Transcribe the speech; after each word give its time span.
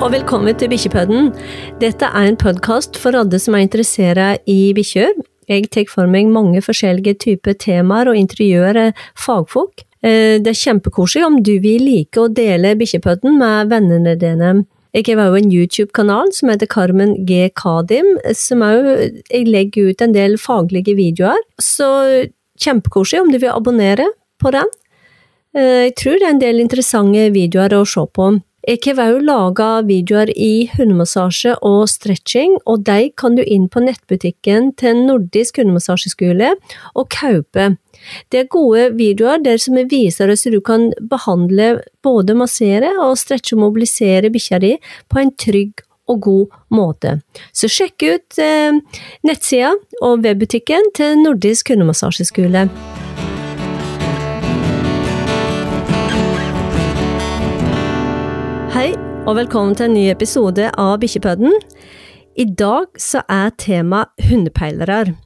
og 0.00 0.12
velkommen 0.14 0.56
til 0.56 0.70
Bikkjepodden. 0.72 1.28
Dette 1.80 2.08
er 2.08 2.30
en 2.30 2.38
podkast 2.40 2.96
for 3.00 3.16
alle 3.16 3.38
som 3.42 3.56
er 3.56 3.66
interessert 3.66 4.40
i 4.48 4.72
bikkjer. 4.76 5.12
Jeg 5.50 5.68
tar 5.74 5.88
for 5.90 6.08
meg 6.08 6.30
mange 6.32 6.62
forskjellige 6.64 7.18
typer 7.24 7.56
temaer 7.60 8.08
og 8.08 8.16
intervjuer 8.16 8.92
fagfolk. 9.18 9.84
Eh, 10.02 10.38
Det 10.38 10.46
er 10.48 10.62
kjempekoselig 10.64 11.26
om 11.26 11.42
du 11.42 11.58
vil 11.60 11.82
like 11.84 12.16
å 12.16 12.32
dele 12.32 12.76
Bikkjepodden 12.76 13.38
med 13.38 13.68
vennene 13.68 14.16
dine. 14.18 14.64
Jeg 14.94 15.04
har 15.06 15.30
også 15.30 15.44
en 15.44 15.52
YouTube-kanal 15.52 16.32
som 16.32 16.48
heter 16.48 16.66
Carmen 16.66 17.26
G. 17.26 17.50
Kadim, 17.54 18.18
som 18.34 18.60
også 18.60 19.22
jeg 19.30 19.46
legger 19.46 19.90
ut 19.90 20.02
en 20.02 20.12
del 20.12 20.36
faglige 20.36 20.96
videoer. 20.96 21.38
Så 21.60 22.28
kjempekoselig 22.58 23.20
om 23.20 23.30
du 23.30 23.38
vil 23.38 23.50
abonnere 23.52 24.06
på 24.40 24.50
den. 24.50 24.66
Eh, 25.54 25.90
Jeg 25.90 25.94
tror 25.96 26.18
det 26.18 26.22
er 26.22 26.30
en 26.30 26.38
del 26.38 26.60
interessante 26.60 27.32
videoer 27.32 27.70
å 27.70 27.86
se 27.86 28.00
på. 28.06 28.40
Har 28.68 28.76
også 28.76 29.20
laga 29.24 29.68
videoer 29.88 30.30
i 30.36 30.68
hundemassasje 30.76 31.56
og 31.64 31.88
stretching, 31.88 32.58
og 32.66 32.84
de 32.84 33.10
kan 33.16 33.36
du 33.36 33.42
inn 33.42 33.68
på 33.68 33.80
nettbutikken 33.80 34.74
til 34.76 35.06
Nordisk 35.06 35.58
hundemassasjeskole 35.62 36.52
og 36.94 37.08
kjøpe. 37.08 37.76
Det 38.28 38.40
er 38.40 38.52
gode 38.52 38.90
videoer 38.96 39.40
der 39.40 39.56
som 39.56 39.76
viser 39.76 40.28
hvordan 40.28 40.52
du 40.52 40.60
kan 40.60 40.92
behandle, 41.00 41.80
både 42.02 42.36
massere 42.36 42.92
og 43.00 43.16
stretche 43.16 43.56
og 43.56 43.64
mobilisere 43.64 44.30
bikkja 44.30 44.60
di 44.60 44.76
på 45.08 45.20
en 45.20 45.32
trygg 45.36 45.84
og 46.10 46.20
god 46.20 46.46
måte. 46.74 47.20
Så 47.52 47.70
sjekk 47.70 48.02
ut 48.02 48.40
eh, 48.42 48.80
nettsida 49.24 49.74
og 50.02 50.24
webbutikken 50.26 50.92
til 50.96 51.20
Nordisk 51.22 51.72
hundemassasjeskole. 51.72 52.68
Hei, 58.80 58.94
og 59.28 59.34
velkommen 59.36 59.74
til 59.76 59.90
en 59.90 59.92
ny 59.92 60.06
episode 60.08 60.70
av 60.80 60.94
Bikkjepodden. 61.02 61.52
I 62.40 62.46
dag 62.56 62.86
så 62.96 63.20
er 63.28 63.50
tema 63.60 64.06
hundepeilere. 64.24 65.18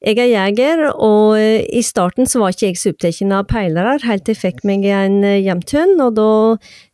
Jeg 0.00 0.16
er 0.22 0.30
jeger, 0.30 0.80
og 0.94 1.36
i 1.36 1.82
starten 1.84 2.24
så 2.24 2.40
var 2.40 2.54
ikke 2.54 2.70
jeg 2.70 2.78
så 2.80 2.94
opptatt 2.94 3.34
av 3.36 3.50
peilere, 3.50 3.98
helt 4.06 4.24
til 4.24 4.32
jeg 4.32 4.40
fikk 4.40 4.62
meg 4.64 4.86
en 4.88 5.18
gjemt 5.44 5.74
og 6.06 6.14
da 6.16 6.30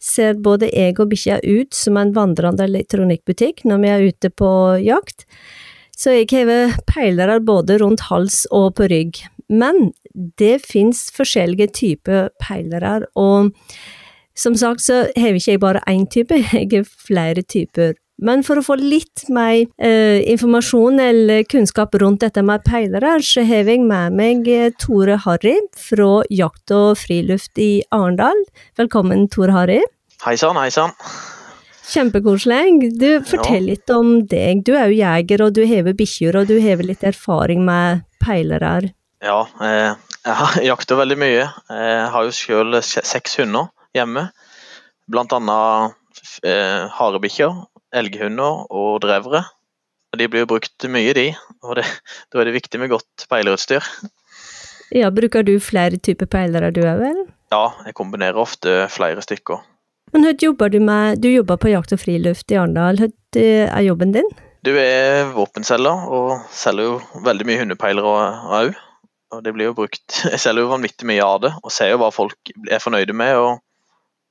ser 0.02 0.42
både 0.42 0.72
jeg 0.72 0.96
og 0.98 1.12
bikkja 1.12 1.38
ut 1.44 1.78
som 1.78 2.00
en 2.02 2.10
vandrende 2.16 2.66
elektronikkbutikk 2.66 3.62
når 3.62 3.84
vi 3.84 3.92
er 3.94 4.08
ute 4.10 4.32
på 4.34 4.50
jakt. 4.82 5.22
Så 5.94 6.16
jeg 6.16 6.26
har 6.34 6.74
peilere 6.90 7.38
både 7.38 7.78
rundt 7.78 8.08
hals 8.10 8.42
og 8.50 8.74
på 8.74 8.90
rygg. 8.90 9.22
Men 9.46 9.92
det 10.42 10.66
fins 10.66 11.12
forskjellige 11.14 11.70
typer 11.78 12.32
peilere, 12.42 13.04
og 13.14 13.54
som 14.38 14.56
sagt 14.58 14.84
så 14.84 15.06
har 15.18 15.38
ikke 15.38 15.56
jeg 15.56 15.62
bare 15.62 15.82
én 15.90 16.06
type, 16.10 16.36
jeg 16.52 16.70
har 16.72 16.86
flere 16.86 17.42
typer. 17.42 17.96
Men 18.18 18.42
for 18.42 18.58
å 18.58 18.64
få 18.66 18.74
litt 18.80 19.28
mer 19.30 19.68
eh, 19.78 20.18
informasjon 20.32 20.98
eller 20.98 21.44
kunnskap 21.46 21.94
rundt 22.02 22.24
dette 22.24 22.42
med 22.42 22.64
peilere, 22.66 23.12
så 23.22 23.44
har 23.46 23.70
jeg 23.70 23.84
med 23.86 24.16
meg 24.18 24.48
eh, 24.50 24.72
Tore 24.74 25.20
Harry 25.22 25.54
fra 25.78 26.24
Jakt 26.34 26.74
og 26.74 26.98
friluft 26.98 27.60
i 27.62 27.84
Arendal. 27.94 28.42
Velkommen, 28.78 29.28
Tore 29.30 29.54
Harry. 29.54 29.78
Hei 30.24 30.34
sann, 30.40 30.58
hei 30.58 30.72
sann. 30.74 30.96
Kjempekoselig. 31.88 32.90
Du, 32.98 33.06
fortell 33.24 33.70
litt 33.70 33.88
om 33.94 34.26
deg. 34.28 34.66
Du 34.66 34.74
er 34.74 34.90
jo 34.90 34.98
jeger, 34.98 35.46
og 35.46 35.54
du 35.54 35.62
hever 35.62 35.94
bikkjer, 35.96 36.42
og 36.42 36.50
du 36.50 36.58
hever 36.58 36.90
litt 36.90 37.06
erfaring 37.06 37.62
med 37.64 38.02
peilere. 38.18 38.90
Ja, 39.22 39.44
eh, 39.62 39.94
jeg 40.58 40.72
jakter 40.72 40.98
veldig 40.98 41.22
mye. 41.22 41.50
Jeg 41.70 42.06
har 42.18 42.26
jo 42.26 42.34
sjøl 42.34 42.82
seks 42.82 43.38
hunder 43.38 43.70
hjemme. 43.96 44.28
Blant 45.08 45.32
annet 45.32 45.94
eh, 46.44 46.84
harebikkjer, 46.98 47.54
elghunder 47.96 48.66
og 48.68 49.00
drevere. 49.04 49.44
De 50.16 50.28
blir 50.28 50.44
jo 50.44 50.50
brukt 50.54 50.88
mye, 50.88 51.12
de. 51.16 51.30
Og 51.64 51.78
det, 51.78 51.84
da 52.32 52.40
er 52.40 52.48
det 52.48 52.56
viktig 52.56 52.80
med 52.80 52.92
godt 52.92 53.28
peilerutstyr. 53.30 53.84
Ja, 54.96 55.10
bruker 55.12 55.44
du 55.44 55.58
flere 55.60 56.00
typer 56.00 56.28
peilere 56.32 56.72
du 56.72 56.80
òg, 56.84 57.02
vel? 57.02 57.24
Ja, 57.52 57.66
jeg 57.84 57.96
kombinerer 57.96 58.40
ofte 58.40 58.86
flere 58.92 59.24
stykker. 59.24 59.60
Men 60.14 60.24
hva 60.24 60.32
jobber 60.40 60.72
du 60.72 60.78
med? 60.80 61.20
Du 61.20 61.28
jobber 61.28 61.58
på 61.60 61.72
Jakt 61.72 61.92
og 61.92 62.00
friluft 62.00 62.52
i 62.52 62.56
Arendal. 62.56 63.00
Hva 63.00 63.08
er 63.44 63.84
jobben 63.84 64.14
din? 64.16 64.28
Du 64.64 64.72
er 64.80 65.28
våpenselger 65.36 66.08
og 66.12 66.48
selger 66.52 66.88
jo 66.88 67.24
veldig 67.24 67.46
mye 67.48 67.60
hundepeilere 67.62 68.14
òg. 68.58 68.78
Og 69.36 69.44
det 69.44 69.52
blir 69.52 69.68
jo 69.68 69.76
brukt 69.76 70.20
Jeg 70.32 70.40
selger 70.40 70.64
jo 70.64 70.72
vanvittig 70.72 71.08
mye 71.08 71.24
av 71.24 71.42
det, 71.44 71.52
og 71.60 71.74
ser 71.74 71.92
jo 71.92 72.00
hva 72.02 72.10
folk 72.14 72.52
er 72.70 72.82
fornøyde 72.82 73.16
med, 73.16 73.36
og, 73.36 73.60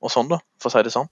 og 0.02 0.12
sånn, 0.12 0.30
da, 0.30 0.38
for 0.60 0.70
å 0.70 0.74
si 0.74 0.84
det 0.86 0.94
sånn. 0.94 1.08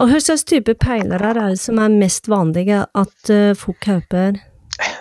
Og 0.00 0.10
hva 0.10 0.20
slags 0.22 0.46
type 0.48 0.74
peilere 0.80 1.30
er 1.30 1.38
det 1.38 1.60
som 1.62 1.78
er 1.82 1.92
mest 1.92 2.28
vanlige 2.30 2.84
at 2.86 3.32
uh, 3.32 3.52
folk 3.58 3.84
kjøper? 3.84 4.38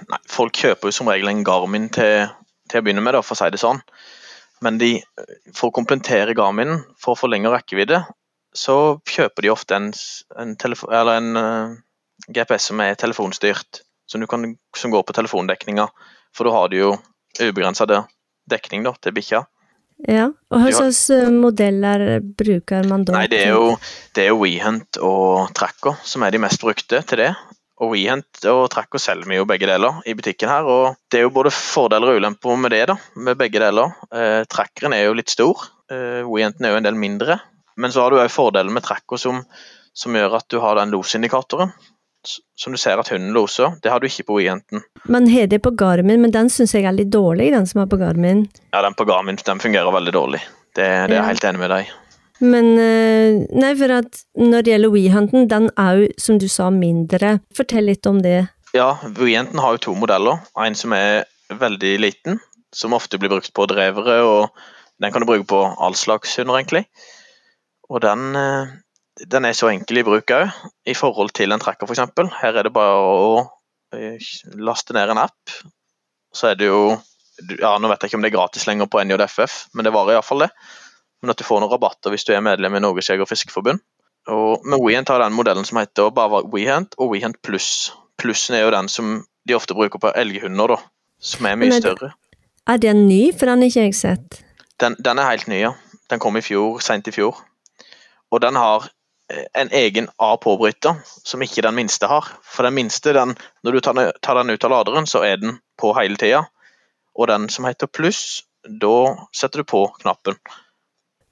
Nei, 0.10 0.20
folk 0.30 0.58
kjøper 0.60 0.90
jo 0.90 0.96
som 0.96 1.10
regel 1.10 1.32
en 1.32 1.46
Garmin 1.48 1.88
til, 1.94 2.28
til 2.70 2.82
å 2.82 2.86
begynne 2.86 3.04
med, 3.06 3.16
da, 3.18 3.24
for 3.26 3.36
å 3.36 3.40
si 3.40 3.50
det 3.54 3.62
sånn. 3.62 3.82
Men 4.64 4.78
de, 4.80 4.96
for 5.56 5.70
å 5.70 5.76
komplettere 5.76 6.36
Garminen, 6.38 6.84
for 7.02 7.16
å 7.16 7.20
få 7.20 7.32
lengre 7.32 7.56
rekkevidde, 7.56 8.04
så 8.54 9.00
kjøper 9.10 9.46
de 9.46 9.52
ofte 9.52 9.80
en, 9.80 9.90
en, 10.40 10.54
eller 10.92 11.16
en 11.18 11.40
uh, 11.40 11.80
GPS 12.30 12.70
som 12.70 12.84
er 12.84 13.00
telefonstyrt, 13.00 13.82
som, 14.10 14.24
kan, 14.30 14.54
som 14.78 14.94
går 14.94 15.08
på 15.08 15.16
telefondekninga. 15.18 15.88
For 16.36 16.48
da 16.48 16.54
har 16.56 16.70
du 16.70 16.78
jo 16.78 16.94
ubegrensa 17.42 17.88
dekning 18.50 18.86
da, 18.86 18.94
til 19.02 19.16
bikkja. 19.16 19.44
Ja, 20.10 20.28
og 20.52 20.60
hva 20.60 20.72
slags 20.76 21.06
modeller 21.32 22.20
bruker 22.22 22.84
man 22.90 23.06
da? 23.08 23.16
Nei, 23.16 23.28
Det 23.32 23.40
er 23.46 23.54
jo, 23.56 23.76
det 24.18 24.28
er 24.28 24.36
WeHunt 24.36 25.00
og 25.00 25.54
Tracker 25.56 25.96
som 26.04 26.26
er 26.26 26.34
de 26.36 26.42
mest 26.44 26.60
brukte 26.64 27.00
til 27.08 27.22
det. 27.24 27.32
Og 27.82 27.94
WeHunt 27.96 28.44
og 28.52 28.66
Tracker 28.72 29.02
selger 29.02 29.30
vi 29.30 29.40
jo 29.40 29.48
begge 29.50 29.68
deler 29.68 30.02
i 30.08 30.14
butikken 30.16 30.52
her, 30.52 30.68
og 30.68 31.00
det 31.12 31.20
er 31.20 31.26
jo 31.26 31.34
både 31.36 31.52
fordeler 31.56 32.12
og 32.12 32.20
ulemper 32.20 32.60
med 32.60 32.76
det, 32.76 32.84
da, 32.92 32.98
med 33.16 33.40
begge 33.40 33.64
deler. 33.64 33.96
Eh, 34.14 34.44
trackeren 34.52 34.96
er 34.96 35.08
jo 35.08 35.16
litt 35.18 35.34
stor, 35.34 35.66
eh, 35.92 36.22
WeHunten 36.28 36.68
er 36.68 36.76
jo 36.76 36.82
en 36.82 36.88
del 36.88 37.00
mindre. 37.00 37.40
Men 37.76 37.92
så 37.92 38.04
har 38.04 38.14
du 38.14 38.20
òg 38.22 38.30
fordelen 38.32 38.76
med 38.76 38.86
Tracker 38.86 39.18
som, 39.18 39.42
som 39.98 40.16
gjør 40.16 40.38
at 40.38 40.48
du 40.54 40.60
har 40.62 40.78
den 40.78 40.94
losindikatoren 40.94 41.74
som 42.60 42.74
du 42.74 42.80
ser 42.80 43.00
at 43.02 43.10
hunden 43.12 43.34
loser. 43.36 43.76
Det 43.84 43.92
har 43.92 44.00
du 44.00 44.08
ikke 44.08 44.28
på 44.30 44.38
WeHunten. 44.40 44.84
Man 45.12 45.28
har 45.32 45.50
det 45.52 45.60
på 45.64 45.74
Garmin, 45.78 46.22
men 46.22 46.32
den 46.34 46.52
syns 46.54 46.76
jeg 46.76 46.88
er 46.88 46.96
litt 46.96 47.12
dårlig, 47.14 47.52
den 47.54 47.68
som 47.70 47.84
er 47.84 47.90
på 47.92 48.00
Garmin. 48.02 48.46
Ja, 48.74 48.82
den 48.86 48.96
på 48.98 49.08
Garmin 49.10 49.40
den 49.42 49.62
fungerer 49.64 49.92
veldig 49.94 50.14
dårlig. 50.16 50.42
Det, 50.74 50.86
det 50.86 51.14
er 51.14 51.20
jeg 51.20 51.28
helt 51.28 51.44
enig 51.46 51.60
med 51.62 51.70
deg 51.70 51.90
Men 52.42 52.70
Nei, 53.54 53.74
for 53.78 53.92
at 53.94 54.24
når 54.40 54.64
det 54.66 54.72
gjelder 54.74 54.94
WeHunten, 54.96 55.50
den 55.52 55.68
er 55.78 56.00
jo, 56.00 56.08
som 56.18 56.40
du 56.42 56.48
sa, 56.50 56.72
mindre. 56.74 57.38
Fortell 57.56 57.86
litt 57.92 58.08
om 58.10 58.24
det. 58.26 58.40
Ja, 58.74 58.96
WeHunten 59.06 59.62
har 59.62 59.76
jo 59.76 59.84
to 59.86 59.94
modeller. 59.98 60.42
En 60.58 60.76
som 60.76 60.96
er 60.98 61.28
veldig 61.54 61.98
liten, 62.02 62.40
som 62.74 62.96
ofte 62.98 63.20
blir 63.22 63.30
brukt 63.36 63.54
på 63.54 63.68
drevere, 63.70 64.18
og 64.26 64.50
den 65.04 65.14
kan 65.14 65.22
du 65.22 65.30
bruke 65.30 65.46
på 65.50 65.62
all 65.78 65.96
slags 66.00 66.34
hunder, 66.40 66.58
egentlig. 66.58 66.88
Og 67.92 68.02
den 68.02 68.34
den 69.20 69.46
er 69.46 69.54
så 69.54 69.70
enkel 69.70 70.02
i 70.02 70.06
bruk 70.06 70.32
òg, 70.34 70.54
i 70.90 70.96
forhold 70.98 71.34
til 71.38 71.54
en 71.54 71.62
tracker 71.62 71.90
f.eks. 71.90 72.02
Her 72.40 72.58
er 72.58 72.68
det 72.68 72.74
bare 72.74 72.98
å 72.98 73.44
laste 74.58 74.96
ned 74.98 75.14
en 75.14 75.22
app. 75.22 75.58
Så 76.34 76.50
er 76.50 76.58
det 76.58 76.72
jo 76.72 76.96
ja, 77.60 77.76
Nå 77.82 77.90
vet 77.90 78.04
jeg 78.04 78.12
ikke 78.12 78.18
om 78.20 78.26
det 78.26 78.30
er 78.30 78.36
gratis 78.36 78.66
lenger 78.70 78.90
på 78.90 79.02
NJFF, 79.02 79.68
men 79.74 79.86
det 79.86 79.94
var 79.94 80.10
iallfall 80.10 80.46
det. 80.46 80.50
Men 81.22 81.34
at 81.34 81.40
du 81.40 81.46
får 81.46 81.62
noen 81.62 81.72
rabatter 81.72 82.14
hvis 82.14 82.26
du 82.28 82.34
er 82.36 82.44
medlem 82.46 82.76
i 82.78 82.82
Norges 82.84 83.10
Jeger- 83.10 83.26
og 83.26 83.30
fiskeforbund. 83.30 83.82
Og 84.30 84.66
med 84.70 84.80
WeHunt 84.80 85.10
har 85.10 85.24
den 85.24 85.36
modellen 85.36 85.66
som 85.68 85.80
heter 85.82 86.12
bare 86.16 86.44
WeHunt 86.54 86.96
og 86.98 87.14
WeHunt 87.14 87.42
Pluss. 87.44 87.92
Plussen 88.22 88.56
er 88.56 88.68
jo 88.68 88.74
den 88.76 88.90
som 88.92 89.16
de 89.48 89.56
ofte 89.58 89.76
bruker 89.76 90.00
på 90.00 90.12
elghunder, 90.16 90.76
da. 90.76 90.78
Som 91.24 91.48
er 91.50 91.58
mye 91.60 91.74
er 91.74 91.84
større. 91.84 92.12
Er 92.70 92.80
den 92.80 93.08
ny, 93.10 93.34
for 93.36 93.50
den 93.50 93.64
har 93.64 93.72
ikke 93.72 93.88
jeg 93.88 93.96
sett? 93.98 94.44
Den, 94.80 94.96
den 95.04 95.20
er 95.20 95.32
helt 95.32 95.50
ny, 95.52 95.60
ja. 95.66 95.74
Den 96.12 96.22
kom 96.24 96.38
i 96.40 96.44
fjor, 96.46 96.80
seint 96.84 97.08
i 97.10 97.16
fjor. 97.16 97.42
Og 98.32 98.42
den 98.42 98.56
har 98.56 98.88
en 99.54 99.70
egen 99.72 100.08
A-påbryter, 100.18 100.96
som 101.24 101.42
ikke 101.42 101.62
den 101.62 101.76
minste 101.76 102.08
har. 102.08 102.28
For 102.44 102.68
den 102.68 102.74
minste, 102.74 103.14
den, 103.14 103.36
når 103.64 103.72
du 103.72 103.80
tar 103.80 104.36
den 104.40 104.50
ut 104.50 104.64
av 104.64 104.72
laderen, 104.72 105.08
så 105.08 105.24
er 105.24 105.38
den 105.42 105.58
på 105.80 105.94
hele 105.98 106.18
tida. 106.20 106.44
Og 107.16 107.30
den 107.30 107.48
som 107.50 107.66
heter 107.66 107.88
pluss, 107.88 108.44
da 108.68 109.16
setter 109.36 109.64
du 109.64 109.70
på 109.70 109.86
knappen. 110.02 110.38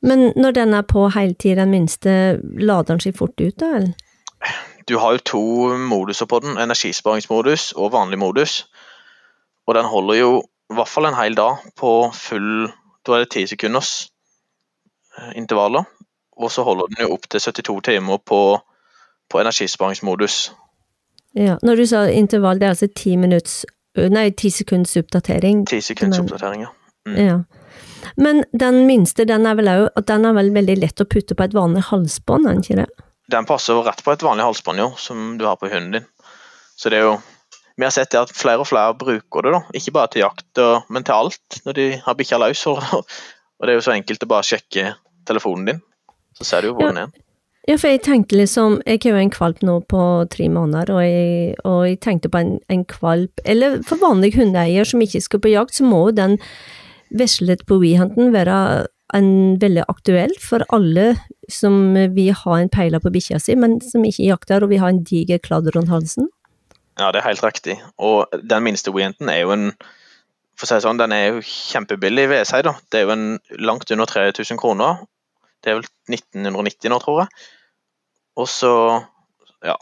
Men 0.02 0.32
når 0.36 0.56
den 0.58 0.74
er 0.74 0.86
på 0.88 1.08
hele 1.14 1.34
tida, 1.34 1.62
den 1.62 1.76
minste, 1.76 2.14
lader 2.58 2.96
den 2.96 3.04
seg 3.04 3.18
fort 3.18 3.38
ut, 3.42 3.58
da? 3.62 3.76
eller? 3.78 3.94
Du 4.90 4.98
har 4.98 5.14
jo 5.14 5.26
to 5.26 5.44
moduser 5.78 6.26
på 6.26 6.40
den, 6.42 6.58
energisparingsmodus 6.58 7.72
og 7.78 7.92
vanlig 7.94 8.18
modus. 8.20 8.64
Og 9.68 9.78
den 9.78 9.86
holder 9.86 10.18
jo 10.18 10.32
i 10.72 10.78
hvert 10.80 10.90
fall 10.90 11.06
en 11.06 11.20
hel 11.20 11.36
dag 11.38 11.62
på 11.78 11.92
full 12.16 12.72
Da 13.06 13.16
er 13.16 13.24
det 13.24 13.32
ti 13.34 13.42
sekunders 13.50 14.12
intervaller 15.36 15.88
og 16.44 16.52
så 16.52 16.66
holder 16.68 16.92
den 16.92 17.06
jo 17.06 17.14
opp 17.16 17.30
til 17.30 17.44
72 17.44 17.82
timer 17.88 18.18
på, 18.26 18.42
på 19.30 19.42
energisparingsmodus. 19.42 20.52
Ja, 21.36 21.58
Når 21.64 21.76
du 21.76 21.86
sa 21.88 22.06
intervall, 22.10 22.60
det 22.60 22.68
er 22.68 22.76
altså 22.76 22.92
ti 22.96 23.16
minutts 23.18 23.66
Nei, 23.92 24.30
ti 24.32 24.48
sekunds 24.50 24.96
oppdatering? 24.96 25.66
Ti 25.68 25.82
sekunds 25.84 26.20
oppdatering, 26.20 26.62
ja. 26.64 26.70
Mm. 27.08 27.16
ja. 27.20 27.40
Men 28.16 28.46
den 28.56 28.86
minste, 28.88 29.26
den 29.28 29.44
er 29.46 29.58
vel 29.60 29.68
òg 29.68 30.04
Den 30.08 30.26
er 30.26 30.36
vel 30.38 30.54
veldig 30.56 30.78
lett 30.80 31.04
å 31.04 31.08
putte 31.12 31.36
på 31.36 31.44
et 31.44 31.56
vanlig 31.56 31.84
halsbånd, 31.90 32.48
er 32.48 32.56
den 32.56 32.64
ikke 32.64 32.78
det? 32.80 32.88
den 33.32 33.48
passer 33.48 33.80
rett 33.86 34.04
på 34.04 34.14
et 34.14 34.24
vanlig 34.26 34.46
halsbånd 34.46 34.82
jo, 34.82 34.90
som 35.00 35.36
du 35.40 35.46
har 35.48 35.60
på 35.60 35.70
hunden 35.72 36.00
din. 36.00 36.08
Så 36.76 36.92
det 36.92 37.02
er 37.02 37.10
jo 37.10 37.20
Vi 37.80 37.86
har 37.88 37.94
sett 37.96 38.14
at 38.20 38.30
flere 38.36 38.62
og 38.62 38.68
flere 38.68 38.94
bruker 39.00 39.46
det, 39.46 39.52
da. 39.56 39.60
Ikke 39.74 39.94
bare 39.96 40.10
til 40.12 40.22
jakt, 40.22 40.60
men 40.92 41.06
til 41.08 41.16
alt 41.16 41.62
når 41.66 41.74
de 41.78 41.86
har 42.04 42.18
bikkja 42.20 42.38
løs. 42.38 42.66
Og 42.68 42.82
det 43.64 43.72
er 43.72 43.78
jo 43.80 43.86
så 43.86 43.94
enkelt 43.96 44.26
å 44.26 44.30
bare 44.30 44.46
sjekke 44.46 44.84
telefonen 45.26 45.70
din, 45.70 45.80
så 46.48 46.58
er 46.58 46.66
det 46.66 46.72
jo 46.72 46.78
hvor 46.80 46.92
den 46.92 47.04
er. 47.06 47.12
Ja, 47.70 47.76
for 47.78 47.92
jeg 47.92 48.02
tenkte 48.02 48.40
liksom 48.40 48.80
Jeg 48.90 49.04
har 49.04 49.12
jo 49.12 49.22
en 49.22 49.34
kvalp 49.34 49.60
nå 49.62 49.76
på 49.86 50.04
tre 50.34 50.48
måneder, 50.50 50.90
og 50.96 51.04
jeg, 51.06 51.56
og 51.64 51.84
jeg 51.86 52.00
tenkte 52.02 52.32
på 52.34 52.40
en, 52.42 52.56
en 52.74 52.86
kvalp 52.90 53.44
Eller 53.46 53.84
for 53.86 54.02
vanlige 54.02 54.40
hundeeier 54.42 54.88
som 54.88 55.04
ikke 55.04 55.22
skal 55.22 55.44
på 55.44 55.52
jakt, 55.54 55.78
så 55.78 55.86
må 55.86 56.08
jo 56.08 56.16
den 56.18 56.40
veslet 57.12 57.62
på 57.68 57.78
WeHunten 57.78 58.32
være 58.34 58.88
en 59.14 59.60
veldig 59.60 59.84
aktuell 59.92 60.32
for 60.40 60.64
alle 60.72 61.18
som 61.52 61.94
vil 62.16 62.32
ha 62.44 62.58
en 62.58 62.72
peiler 62.72 63.04
på 63.04 63.12
bikkja 63.12 63.42
si, 63.44 63.58
men 63.60 63.82
som 63.84 64.06
ikke 64.08 64.30
jakter 64.30 64.64
og 64.64 64.72
vil 64.72 64.80
ha 64.80 64.92
en 64.94 65.02
diger 65.04 65.42
kladd 65.44 65.68
rundt 65.76 65.92
halsen. 65.92 66.30
Ja, 67.00 67.12
det 67.12 67.20
er 67.20 67.28
helt 67.28 67.44
riktig. 67.44 67.76
Og 68.00 68.32
den 68.32 68.64
minste 68.64 68.94
WeHunten 68.96 69.30
er 69.30 69.44
jo 69.44 69.52
en 69.52 69.74
for 70.62 70.68
å 70.68 70.78
si 70.78 70.86
sånn, 70.86 71.00
Den 71.02 71.14
er 71.16 71.24
jo 71.32 71.42
kjempebillig, 71.42 72.28
jeg 72.30 72.48
si. 72.48 72.62
da. 72.62 72.76
Det 72.92 73.00
er 73.00 73.08
jo 73.08 73.16
en 73.16 73.40
langt 73.66 73.92
under 73.92 74.06
3000 74.06 74.60
kroner. 74.62 75.02
Det 75.62 75.72
er 75.72 75.80
vel 75.80 75.88
1990 76.10 76.92
nå, 76.92 77.00
tror 77.04 77.24
jeg. 77.24 77.42
Og 78.42 78.48
så, 78.50 78.76
ja 79.66 79.78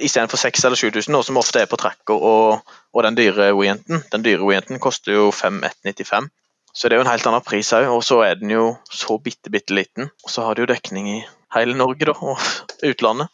Istedenfor 0.00 0.40
6000 0.40 0.66
eller 0.66 0.80
7000, 0.80 1.12
nå, 1.12 1.18
som 1.22 1.36
ofte 1.36 1.60
er 1.60 1.68
på 1.68 1.76
tracker, 1.76 2.16
og, 2.16 2.70
og 2.94 3.02
den 3.04 3.18
dyre 3.18 3.50
Wienten. 3.52 4.00
Den 4.14 4.24
dyre 4.24 4.46
Wienten 4.48 4.80
koster 4.80 5.12
jo 5.12 5.26
5195. 5.28 6.30
Så 6.74 6.88
det 6.88 6.96
er 6.96 7.02
jo 7.02 7.04
en 7.04 7.12
helt 7.12 7.28
annen 7.28 7.44
pris 7.44 7.70
òg. 7.76 7.86
Og 7.92 8.02
så 8.02 8.22
er 8.26 8.40
den 8.40 8.50
jo 8.50 8.64
så 8.90 9.18
bitte, 9.22 9.52
bitte 9.52 9.76
liten. 9.76 10.08
Og 10.24 10.32
så 10.32 10.46
har 10.46 10.56
du 10.56 10.64
jo 10.64 10.70
dekning 10.72 11.10
i 11.12 11.20
hele 11.54 11.76
Norge, 11.78 12.08
da, 12.08 12.16
og 12.16 12.40
utlandet. 12.82 13.30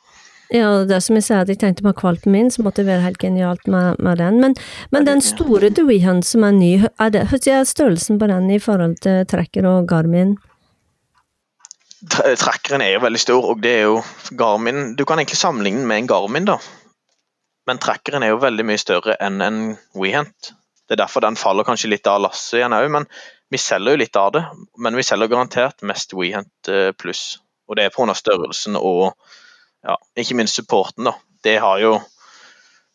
Ja, 0.50 0.82
det 0.82 0.96
er 0.96 1.02
som 1.04 1.14
jeg 1.14 1.24
sier, 1.28 1.44
at 1.44 1.50
jeg 1.52 1.60
tenkte 1.62 1.84
på 1.86 1.94
kvalpen 2.02 2.34
min, 2.34 2.50
så 2.50 2.64
måtte 2.66 2.82
det 2.82 2.90
være 2.90 3.04
helt 3.04 3.20
genialt 3.22 3.68
med, 3.70 4.00
med 4.02 4.18
den. 4.18 4.40
Men, 4.42 4.56
men 4.90 5.06
den 5.06 5.22
store 5.22 5.70
Deweyhunt 5.70 6.26
som 6.26 6.44
er 6.44 6.56
ny, 6.56 6.72
er 6.98 7.12
det, 7.14 7.22
er 7.46 7.64
størrelsen 7.64 8.18
på 8.18 8.26
den 8.26 8.50
i 8.50 8.58
forhold 8.58 8.98
til 9.06 9.22
Tracker 9.30 9.68
og 9.70 9.86
Garmin? 9.88 10.34
Tra- 12.08 12.36
Trackeren 12.36 12.80
er 12.84 12.94
jo 12.94 13.02
veldig 13.04 13.20
stor, 13.20 13.48
og 13.52 13.60
det 13.60 13.72
er 13.76 13.82
jo 13.90 13.98
Garmin 14.38 14.94
Du 14.96 15.04
kan 15.04 15.20
egentlig 15.20 15.36
sammenligne 15.40 15.84
med 15.86 16.02
en 16.02 16.08
Garmin, 16.08 16.46
da. 16.48 16.56
Men 17.68 17.78
trackeren 17.78 18.24
er 18.24 18.32
jo 18.32 18.40
veldig 18.40 18.64
mye 18.66 18.80
større 18.80 19.18
enn 19.20 19.42
en 19.44 19.60
WeHunt. 19.94 20.52
Det 20.88 20.96
er 20.96 21.02
derfor 21.04 21.22
den 21.22 21.36
faller 21.38 21.66
kanskje 21.68 21.90
litt 21.92 22.08
av 22.10 22.22
lasset 22.24 22.58
igjen 22.58 22.74
òg, 22.74 22.88
men 22.90 23.04
vi 23.52 23.60
selger 23.60 23.94
jo 23.94 24.00
litt 24.00 24.16
av 24.18 24.32
det. 24.34 24.42
Men 24.78 24.96
vi 24.98 25.04
selger 25.06 25.30
garantert 25.30 25.84
mest 25.86 26.14
WeHunt 26.16 26.70
eh, 26.72 26.90
pluss. 26.98 27.38
Og 27.70 27.76
det 27.78 27.84
er 27.86 27.92
pga. 27.94 28.16
størrelsen 28.16 28.78
og 28.80 29.12
ja, 29.86 29.94
ikke 30.18 30.38
minst 30.40 30.58
supporten, 30.58 31.06
da. 31.06 31.14
Det 31.44 31.58
har 31.62 31.78
jo 31.84 32.00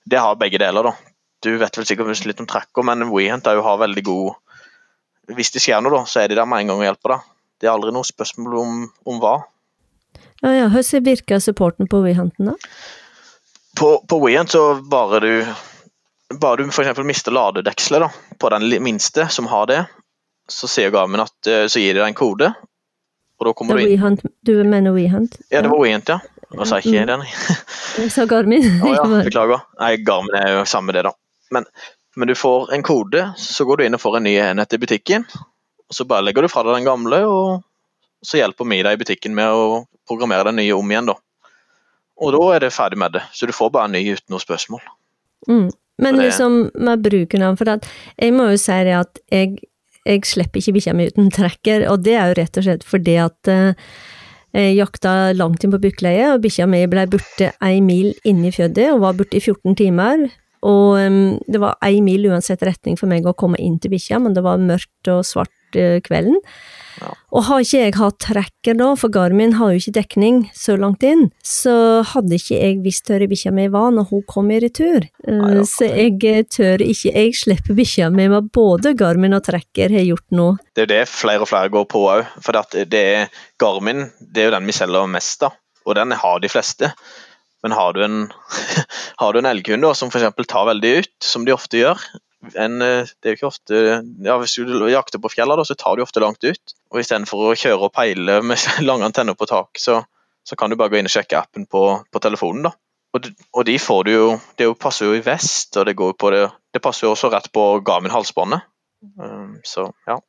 Det 0.05 0.19
har 0.21 0.35
begge 0.37 0.59
deler, 0.61 0.83
da. 0.83 0.93
Du 1.41 1.55
vet 1.57 1.77
vel 1.77 1.85
sikkert 1.85 2.25
litt 2.25 2.41
om 2.41 2.49
tracker, 2.49 2.83
men 2.83 3.07
WeHunt 3.13 3.45
har 3.45 3.55
jo 3.55 3.63
veldig 3.63 4.03
god 4.03 4.35
Hvis 5.37 5.51
det 5.51 5.61
skjer 5.63 5.81
noe, 5.81 5.93
da, 5.93 6.03
så 6.05 6.21
er 6.21 6.27
de 6.27 6.35
der 6.35 6.45
med 6.45 6.61
en 6.61 6.73
gang 6.73 6.83
og 6.83 6.89
hjelper 6.89 7.15
deg. 7.15 7.31
Det 7.61 7.69
er 7.69 7.73
aldri 7.73 7.93
noe 7.95 8.07
spørsmål 8.07 8.57
om, 8.59 8.81
om 9.07 9.21
hva. 9.23 9.35
Ja, 10.43 10.51
ja, 10.51 10.67
hvordan 10.69 11.05
virker 11.05 11.39
supporten 11.39 11.87
på 11.91 12.01
WeHunten 12.03 12.51
da? 12.51 12.57
På, 13.79 13.97
på 14.07 14.19
WeHunt 14.23 14.51
så 14.55 14.65
bare 14.91 15.19
du 15.23 15.31
bare 16.39 16.63
du 16.63 16.69
f.eks. 16.69 16.99
mister 17.03 17.31
ladedekselet 17.31 18.11
på 18.39 18.49
den 18.49 18.83
minste 18.83 19.27
som 19.27 19.47
har 19.47 19.67
det, 19.67 19.85
så 20.49 20.67
sier 20.67 20.93
Garmin 20.93 21.23
at 21.23 21.49
eh, 21.49 21.65
så 21.67 21.81
gir 21.81 21.93
de 21.93 22.01
deg 22.01 22.11
en 22.11 22.17
kode, 22.17 22.51
og 23.39 23.47
da 23.47 23.53
kommer 23.53 23.77
er 23.77 23.85
du 23.85 23.89
inn. 23.89 23.99
WeHunt, 23.99 24.25
du 24.45 24.55
mener 24.63 24.95
WeHunt? 24.95 25.37
Ja, 25.49 25.61
det 25.61 25.71
var 25.71 25.81
WeHunt, 25.81 26.09
ja. 26.09 26.19
Nå 26.55 26.65
sa 26.69 26.79
jeg 26.79 26.91
ikke 26.93 27.05
det, 27.09 27.17
nei. 27.19 27.29
Jeg 27.99 28.11
sa 28.13 28.25
Garmin. 28.29 28.67
Å 28.85 28.93
ja, 28.93 29.05
beklager. 29.27 29.65
Nei, 29.81 29.95
Garmin 30.05 30.37
er 30.39 30.59
jo 30.59 30.65
samme 30.69 30.95
det, 30.95 31.05
da. 31.07 31.13
Men, 31.55 31.67
men 32.15 32.31
du 32.31 32.35
får 32.37 32.71
en 32.75 32.85
kode, 32.85 33.25
så 33.41 33.67
går 33.67 33.81
du 33.81 33.87
inn 33.87 33.97
og 33.97 34.03
får 34.03 34.19
en 34.19 34.27
ny 34.29 34.35
enhet 34.43 34.77
i 34.77 34.81
butikken. 34.81 35.25
Og 35.89 35.95
Så 35.95 36.05
bare 36.09 36.25
legger 36.25 36.45
du 36.45 36.49
fra 36.51 36.63
deg 36.65 36.79
den 36.79 36.87
gamle, 36.87 37.21
og 37.29 37.63
så 38.25 38.39
hjelper 38.39 38.67
vi 38.69 38.81
deg 38.81 38.97
i 38.97 39.01
butikken 39.03 39.35
med 39.37 39.53
å 39.53 39.85
programmere 40.09 40.49
den 40.49 40.59
nye 40.61 40.75
om 40.75 40.91
igjen, 40.91 41.11
da. 41.11 41.15
Og 42.23 42.31
da 42.31 42.43
er 42.55 42.63
det 42.63 42.73
ferdig 42.73 42.97
med 42.97 43.17
det, 43.17 43.23
så 43.35 43.47
du 43.47 43.53
får 43.53 43.73
bare 43.75 43.89
en 43.89 43.95
ny 43.97 44.01
uten 44.15 44.33
noe 44.33 44.41
spørsmål. 44.41 44.81
Mm. 45.49 45.69
Men 45.97 46.15
det- 46.15 46.25
liksom 46.25 46.71
med 46.73 47.03
bruken 47.03 47.41
av 47.41 47.57
For 47.57 47.69
at 47.69 47.87
jeg 48.19 48.33
må 48.33 48.49
jo 48.49 48.57
si 48.57 48.83
det 48.83 48.95
at 48.97 49.19
jeg, 49.31 49.59
jeg 50.05 50.21
slipper 50.25 50.59
ikke 50.59 50.73
bikkja 50.73 50.95
mi 50.95 51.07
uten 51.07 51.31
trekker, 51.31 51.89
og 51.89 52.03
det 52.03 52.15
er 52.15 52.27
jo 52.27 52.41
rett 52.41 52.57
og 52.57 52.63
slett 52.63 52.83
fordi 52.83 53.15
at 53.21 53.47
eh, 53.47 53.73
jeg 54.55 54.77
jakta 54.77 55.35
langt 55.35 55.63
inn 55.63 55.71
på 55.71 55.81
Bykleie, 55.83 56.33
og 56.33 56.41
bikkja 56.41 56.67
mi 56.67 56.85
ble 56.88 57.05
borte 57.11 57.51
ei 57.61 57.81
mil 57.81 58.13
inni 58.23 58.47
i 58.47 58.55
fjødet, 58.55 58.93
og 58.93 59.01
var 59.01 59.13
borte 59.13 59.35
i 59.35 59.43
14 59.43 59.75
timer. 59.75 60.29
Og 60.65 60.95
um, 60.97 61.39
det 61.51 61.59
var 61.61 61.75
ei 61.83 61.99
mil 62.01 62.25
uansett 62.31 62.63
retning 62.65 62.97
for 62.97 63.11
meg 63.11 63.27
å 63.27 63.35
komme 63.38 63.59
inn 63.61 63.77
til 63.79 63.91
bikkja, 63.91 64.21
men 64.23 64.33
det 64.33 64.43
var 64.43 64.57
mørkt 64.57 65.11
og 65.11 65.25
svart 65.27 65.51
eh, 65.80 66.00
kvelden. 66.06 66.42
Ja. 67.01 67.12
Og 67.36 67.44
har 67.50 67.63
ikke 67.63 67.81
jeg 67.81 67.95
hatt 67.98 68.18
trekker 68.24 68.77
da, 68.80 68.88
for 69.00 69.12
Garmin 69.13 69.56
har 69.60 69.74
jo 69.74 69.81
ikke 69.81 69.95
dekning 69.98 70.38
så 70.56 70.77
langt 70.80 71.04
inn, 71.06 71.27
så 71.44 71.75
hadde 72.13 72.38
ikke 72.38 72.56
jeg 72.56 72.80
visst 72.86 73.12
hvor 73.12 73.25
bikkja 73.31 73.51
mi 73.56 73.68
var 73.74 73.92
når 73.95 74.07
hun 74.12 74.24
kom 74.30 74.51
i 74.54 74.62
retur. 74.63 75.07
Eh, 75.25 75.36
Nei, 75.36 75.51
ja. 75.57 75.66
så 75.69 75.89
jeg 75.89 76.16
eh, 76.30 76.42
tør 76.48 76.83
ikke, 76.86 77.12
jeg 77.12 77.36
slipper 77.42 77.77
bikkja 77.77 78.10
mi 78.13 78.30
med 78.31 78.50
både 78.56 78.95
Garmin 78.98 79.36
og 79.38 79.45
trekker 79.48 79.94
har 79.95 80.07
gjort 80.07 80.27
nå. 80.36 80.50
Det 80.74 80.86
er 80.86 80.88
jo 80.88 80.94
det 80.95 81.04
flere 81.12 81.45
og 81.45 81.51
flere 81.51 81.74
går 81.74 81.88
på 81.92 82.06
òg. 82.16 82.33
For 82.45 82.56
det 82.75 83.04
er 83.04 83.31
Garmin 83.62 84.07
det 84.19 84.45
er 84.45 84.51
jo 84.51 84.57
den 84.57 84.69
vi 84.69 84.75
selger 84.75 85.10
mest 85.12 85.48
av, 85.48 85.56
og 85.86 85.98
den 86.00 86.16
har 86.16 86.44
de 86.44 86.51
fleste. 86.51 86.94
Men 87.66 87.74
har 87.74 87.95
du 87.98 88.04
en, 88.06 88.19
har 89.22 89.33
du 89.33 89.42
en 89.42 89.50
elghund 89.50 89.83
da, 89.83 89.95
som 89.98 90.12
f.eks. 90.13 90.45
tar 90.48 90.69
veldig 90.69 91.00
ut, 91.01 91.16
som 91.24 91.48
de 91.48 91.56
ofte 91.56 91.81
gjør 91.81 92.00
en, 92.53 92.81
eh, 92.81 93.12
det 93.21 93.30
er 93.30 93.33
jo 93.33 93.39
ikke 93.39 93.50
ofte, 93.50 93.81
ja, 94.25 94.38
Hvis 94.42 94.56
du 94.56 94.89
jakter 94.89 95.21
på 95.21 95.31
fjellet, 95.33 95.65
så 95.68 95.75
tar 95.75 95.95
du 95.95 96.03
ofte 96.03 96.24
langt 96.24 96.44
ut. 96.44 96.75
og 96.92 97.01
Istedenfor 97.01 97.50
å 97.50 97.56
kjøre 97.57 97.88
og 97.89 97.94
peile 97.95 98.42
med 98.45 98.57
lange 98.89 99.07
antenner 99.07 99.38
på 99.38 99.50
taket, 99.50 99.81
så, 99.81 100.01
så 100.45 100.57
kan 100.59 100.69
du 100.69 100.77
bare 100.80 100.94
gå 100.94 101.00
inn 101.00 101.09
og 101.09 101.15
sjekke 101.15 101.39
appen 101.39 101.65
på, 101.65 101.86
på 102.12 102.24
telefonen. 102.24 102.69
da. 102.69 102.75
Og, 103.15 103.27
og 103.56 103.65
de 103.68 103.77
får 103.80 104.03
du 104.03 104.09
jo 104.12 104.24
Det 104.59 104.65
passer 104.75 105.07
jo 105.07 105.15
i 105.15 105.24
vest, 105.24 105.77
og 105.80 105.86
det 105.88 105.95
går 105.95 106.18
på 106.19 106.33
det 106.33 106.50
Det 106.75 106.81
passer 106.83 107.07
jo 107.07 107.13
også 107.13 107.30
rett 107.31 107.47
på 107.56 107.63
Garmin 107.86 108.12
halsbåndet. 108.12 108.65
Um, 109.15 109.59
så 109.63 109.88
ja. 110.09 110.19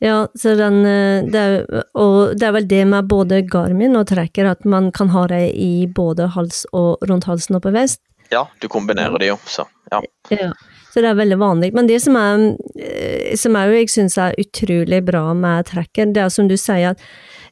Ja, 0.00 0.26
den, 0.32 0.78
eh, 0.86 1.26
det 1.28 1.40
er, 1.42 1.82
og 1.98 2.38
det 2.38 2.46
er 2.46 2.54
vel 2.54 2.68
det 2.70 2.84
med 2.88 3.08
både 3.10 3.42
Garmin 3.44 3.98
og 3.98 4.06
trekker, 4.08 4.46
at 4.48 4.64
man 4.64 4.88
kan 4.96 5.10
ha 5.12 5.26
det 5.28 5.50
i 5.60 5.86
både 5.92 6.30
hals 6.32 6.62
og 6.72 7.04
rundt 7.10 7.28
halsen 7.28 7.58
og 7.58 7.66
på 7.66 7.74
vest. 7.74 8.00
Ja, 8.32 8.46
du 8.60 8.68
kombinerer 8.68 9.18
det 9.20 9.32
jo, 9.32 9.38
så 9.48 9.64
ja. 9.90 10.02
Ja, 10.28 10.52
så 10.92 11.00
det 11.00 11.10
er 11.10 11.18
veldig 11.18 11.38
vanlig. 11.40 11.72
Men 11.76 11.88
det 11.88 12.00
som 12.04 12.16
er, 12.18 12.44
eh, 12.76 13.34
som 13.40 13.56
er 13.56 13.70
jo 13.70 13.78
jeg 13.78 13.90
syns 13.92 14.18
er 14.20 14.36
utrolig 14.40 15.00
bra 15.06 15.32
med 15.34 15.68
tracker, 15.70 16.12
det 16.12 16.24
er 16.24 16.32
som 16.32 16.48
du 16.48 16.56
sier 16.60 16.92
at 16.92 17.02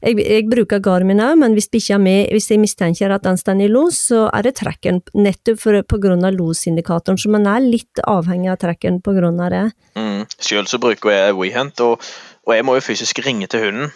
jeg, 0.02 0.18
jeg 0.21 0.45
bruker 0.50 0.83
Garmin 0.85 1.23
òg, 1.25 1.38
men 1.40 1.54
hvis 1.56 1.71
mi, 1.99 2.16
hvis 2.28 2.50
jeg 2.50 2.61
mistenker 2.61 3.11
at 3.11 3.25
den 3.25 3.38
står 3.40 3.62
i 3.64 3.68
los, 3.68 3.99
så 4.11 4.26
er 4.28 4.45
det 4.45 4.56
trackeren, 4.61 5.00
nettopp 5.14 5.61
for, 5.62 5.80
på 5.83 5.99
grunn 6.02 6.25
av 6.25 6.37
losindikatoren, 6.37 7.18
så 7.18 7.33
man 7.33 7.49
er 7.49 7.64
litt 7.64 8.02
avhengig 8.04 8.52
av 8.52 8.61
trackeren 8.61 9.00
på 9.00 9.16
grunn 9.16 9.40
av 9.40 9.50
det. 9.54 9.64
Mm. 9.97 10.26
Selv 10.37 10.68
så 10.68 10.78
bruker 10.83 11.14
jeg 11.14 11.37
WeHunt, 11.38 11.80
og, 11.80 12.04
og 12.47 12.54
jeg 12.54 12.66
må 12.68 12.76
jo 12.76 12.85
fysisk 12.85 13.25
ringe 13.25 13.49
til 13.49 13.64
hunden. 13.64 13.92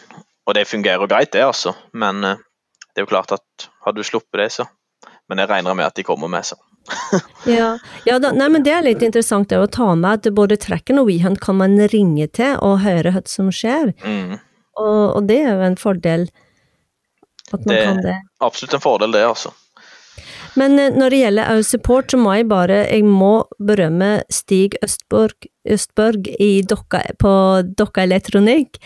Og 0.48 0.56
det 0.56 0.66
fungerer 0.66 1.06
greit, 1.06 1.34
det, 1.36 1.44
altså. 1.44 1.74
Men 1.92 2.24
eh, 2.24 2.40
det 2.90 3.02
er 3.02 3.06
jo 3.06 3.12
klart 3.12 3.36
at 3.36 3.68
hadde 3.84 4.00
du 4.00 4.06
sluppet 4.08 4.40
det, 4.40 4.48
så 4.56 4.66
Men 5.30 5.38
jeg 5.44 5.48
regner 5.52 5.76
med 5.78 5.86
at 5.86 5.94
de 5.94 6.02
kommer 6.06 6.28
med, 6.32 6.44
seg. 6.48 6.58
Ja, 7.46 7.70
ja 8.08 8.16
da, 8.18 8.32
nei, 8.34 8.48
men 8.50 8.64
det 8.66 8.72
er 8.74 8.82
litt 8.82 9.02
interessant 9.06 9.48
det 9.52 9.58
å 9.62 9.68
ta 9.70 9.92
med 9.94 10.26
at 10.26 10.34
både 10.34 10.56
trekken 10.60 10.98
og 10.98 11.06
WeHunt 11.10 11.38
kan 11.44 11.56
man 11.60 11.76
ringe 11.92 12.26
til 12.34 12.56
og 12.66 12.80
høre 12.82 13.12
hva 13.14 13.22
som 13.30 13.50
skjer, 13.54 13.92
Mm. 14.02 14.38
og, 14.80 15.16
og 15.20 15.26
det 15.28 15.38
er 15.44 15.52
jo 15.54 15.66
en 15.68 15.76
fordel 15.78 16.26
at 17.52 17.64
man 17.66 17.74
Det- 17.76 17.84
kan 17.84 18.02
det. 18.02 18.16
Absolutt 18.40 18.74
en 18.74 18.80
fordel, 18.82 19.12
det, 19.12 19.22
altså. 19.26 19.52
Men 20.58 20.78
eh, 20.78 20.90
når 20.96 21.12
det 21.12 21.22
gjelder 21.22 21.54
Au 21.54 21.62
Support, 21.66 22.10
så 22.10 22.20
må 22.20 22.34
jeg 22.38 22.50
bare 22.50 22.82
Jeg 22.88 23.06
må 23.06 23.44
berømme 23.62 24.20
Stig 24.32 24.76
Østborg, 24.84 25.48
Østborg 25.68 26.26
Dokka, 26.66 27.02
på 27.20 27.32
Dokka 27.76 28.06
Elektronikk, 28.06 28.78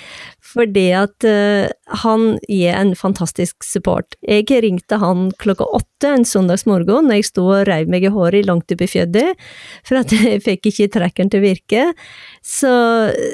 fordi 0.55 0.89
at 0.95 1.25
uh, 1.27 1.71
han 2.03 2.37
gir 2.51 2.75
en 2.75 2.93
fantastisk 2.99 3.65
support. 3.67 4.17
Jeg 4.27 4.47
ringte 4.63 4.99
han 5.03 5.29
klokka 5.41 5.67
åtte 5.79 6.11
en 6.11 6.27
søndagsmorgen 6.27 7.09
når 7.09 7.21
jeg 7.21 7.29
sto 7.31 7.47
og 7.47 7.65
reiv 7.69 7.91
meg 7.91 8.07
i 8.07 8.13
håret 8.13 8.47
langt 8.47 8.75
oppe 8.75 8.87
i 8.87 8.91
fjødet, 8.91 9.35
for 9.87 10.03
at 10.03 10.15
jeg 10.19 10.43
fikk 10.45 10.71
ikke 10.71 10.91
trekkeren 10.99 11.33
til 11.33 11.43
å 11.43 11.47
virke. 11.47 11.85
Så, 12.43 12.75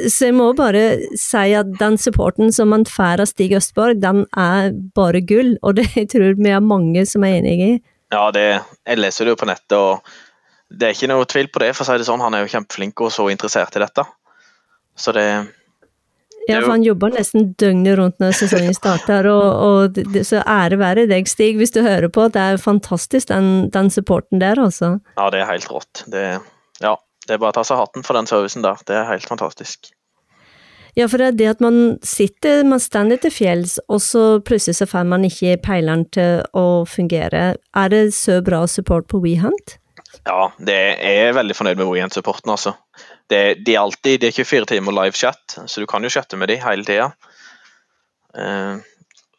så 0.07 0.29
jeg 0.29 0.37
må 0.37 0.53
bare 0.57 0.85
si 1.19 1.57
at 1.57 1.73
den 1.81 1.97
supporten 2.01 2.53
som 2.55 2.73
man 2.73 2.87
får 2.89 3.25
av 3.25 3.33
Stig 3.33 3.57
Østborg, 3.59 4.01
den 4.05 4.27
er 4.37 4.75
bare 4.97 5.25
gull, 5.25 5.57
og 5.65 5.81
det 5.81 5.89
jeg 5.99 6.13
tror 6.15 6.37
vi 6.37 6.53
er 6.53 6.65
mange 6.65 7.09
som 7.09 7.25
er 7.27 7.41
enig 7.41 7.59
i. 7.65 7.73
Ja, 8.11 8.27
det, 8.35 8.45
jeg 8.87 8.99
leser 8.99 9.27
det 9.27 9.37
jo 9.37 9.39
på 9.39 9.47
nettet, 9.47 9.77
og 9.79 10.03
det 10.71 10.89
er 10.89 10.97
ikke 10.97 11.11
noe 11.11 11.29
tvil 11.31 11.49
på 11.53 11.63
det, 11.63 11.71
for 11.77 11.85
å 11.85 11.91
si 11.91 12.03
det 12.03 12.07
sånn. 12.09 12.23
Han 12.23 12.35
er 12.35 12.45
jo 12.45 12.53
kjempeflink 12.53 13.03
og 13.05 13.13
så 13.15 13.27
interessert 13.31 13.77
i 13.79 13.83
dette. 13.83 14.05
Så 14.99 15.15
det 15.17 15.27
Ja, 16.49 16.59
for 16.63 16.73
han 16.73 16.83
jobber 16.83 17.13
nesten 17.15 17.53
døgnet 17.61 17.99
rundt 17.99 18.19
når 18.23 18.35
sesongen 18.39 18.75
starter, 18.75 19.29
og, 19.31 19.47
og 19.67 19.99
det, 19.99 20.25
så 20.27 20.43
ære 20.43 20.81
være 20.81 21.07
deg, 21.11 21.29
Stig, 21.31 21.59
hvis 21.61 21.75
du 21.75 21.83
hører 21.85 22.11
på. 22.11 22.27
Det 22.33 22.43
er 22.43 22.63
fantastisk, 22.63 23.31
den, 23.31 23.69
den 23.71 23.93
supporten 23.95 24.43
der, 24.43 24.59
altså. 24.59 24.97
Ja, 25.19 25.31
det 25.31 25.45
er 25.45 25.51
helt 25.53 25.71
rått. 25.71 26.05
Det, 26.11 26.25
ja, 26.83 26.97
det 27.27 27.37
er 27.37 27.43
bare 27.43 27.55
å 27.55 27.59
ta 27.61 27.67
seg 27.67 27.79
hatten 27.79 28.07
for 28.07 28.19
den 28.19 28.31
servicen 28.31 28.67
der. 28.67 28.83
Det 28.89 28.99
er 28.99 29.11
helt 29.13 29.31
fantastisk. 29.31 29.93
Ja, 30.99 31.07
for 31.07 31.23
det 31.23 31.27
er 31.29 31.37
det 31.39 31.51
at 31.53 31.63
man 31.65 31.99
sitter, 32.07 32.65
man 32.67 32.83
står 32.83 33.17
til 33.23 33.35
fjells, 33.35 33.79
og 33.89 34.01
så 34.03 34.25
plutselig 34.45 34.81
så 34.81 34.89
får 34.91 35.07
man 35.07 35.25
ikke 35.29 35.59
peileren 35.63 36.07
til 36.15 36.43
å 36.57 36.85
fungere. 36.89 37.55
Er 37.77 37.93
det 37.93 38.03
så 38.17 38.41
bra 38.43 38.67
support 38.67 39.07
på 39.11 39.23
WeHunt? 39.23 39.77
Ja, 40.27 40.51
det 40.59 40.77
er 40.99 41.17
jeg 41.27 41.37
veldig 41.39 41.57
fornøyd 41.57 41.79
med 41.79 41.87
WeHunt-supporten, 41.89 42.51
altså 42.51 42.75
det, 43.31 43.63
de 43.67 43.75
er 43.75 43.81
alltid, 43.85 44.21
det 44.21 44.31
er 44.31 44.39
24 44.43 44.67
timer 44.73 44.95
live 44.97 45.17
chat, 45.17 45.59
så 45.67 45.81
du 45.81 45.87
kan 45.87 46.03
jo 46.05 46.11
chatte 46.11 46.39
med 46.39 46.51
dem 46.51 46.63
hele 46.65 46.87
tida. 46.87 47.11
Uh, 48.35 48.83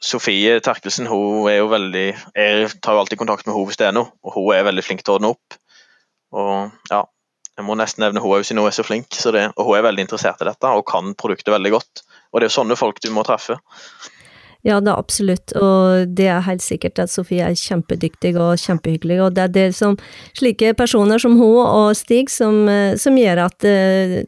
Sofie 0.02 0.58
Terkelsen 0.66 1.08
hun 1.08 1.46
er 1.48 1.62
jo 1.62 1.70
veldig 1.72 2.08
Jeg 2.36 2.72
tar 2.84 2.98
jo 2.98 3.00
alltid 3.00 3.20
kontakt 3.22 3.46
med 3.46 3.54
henne 3.54 3.70
hvis 3.70 3.80
det 3.80 3.88
er 3.88 3.96
noe, 3.96 4.12
og 4.26 4.36
hun 4.36 4.50
er 4.56 4.66
veldig 4.68 4.84
flink 4.84 5.04
til 5.04 5.14
å 5.14 5.20
ordne 5.20 5.34
opp. 5.36 5.58
Og 6.32 6.92
ja, 6.92 7.04
Jeg 7.62 7.68
må 7.68 7.76
nesten 7.78 8.02
nevne 8.02 8.24
òg, 8.26 8.42
siden 8.42 8.64
hun 8.64 8.72
er 8.72 8.74
så 8.74 8.86
flink. 8.86 9.14
Så 9.14 9.30
det, 9.36 9.52
og 9.54 9.68
hun 9.68 9.78
er 9.78 9.86
veldig 9.86 10.08
interessert 10.08 10.42
i 10.42 10.50
dette 10.50 10.72
og 10.74 10.88
kan 10.90 11.14
produktet 11.20 11.54
veldig 11.54 11.76
godt. 11.76 12.02
Og 12.32 12.42
det 12.42 12.48
er 12.48 12.50
jo 12.50 12.58
sånne 12.58 12.78
folk 12.80 12.98
du 13.04 13.12
må 13.14 13.22
treffe. 13.28 13.60
Ja, 14.66 14.80
det 14.82 14.92
er 14.92 14.98
absolutt, 15.02 15.54
og 15.58 16.12
det 16.14 16.28
er 16.30 16.44
helt 16.46 16.62
sikkert 16.62 17.00
at 17.02 17.10
Sofie 17.10 17.48
er 17.48 17.58
kjempedyktig 17.58 18.36
og 18.38 18.62
kjempehyggelig. 18.62 19.18
Og 19.26 19.38
det 19.38 19.46
er 19.46 19.54
det 19.56 19.68
som 19.78 19.98
slike 20.38 20.76
personer 20.78 21.22
som 21.22 21.38
hun 21.40 21.62
og 21.62 21.94
Stig 21.98 22.30
som, 22.34 22.64
eh, 22.70 22.98
som 23.02 23.18
gjør 23.18 23.46
at 23.48 23.66
eh, 23.66 24.20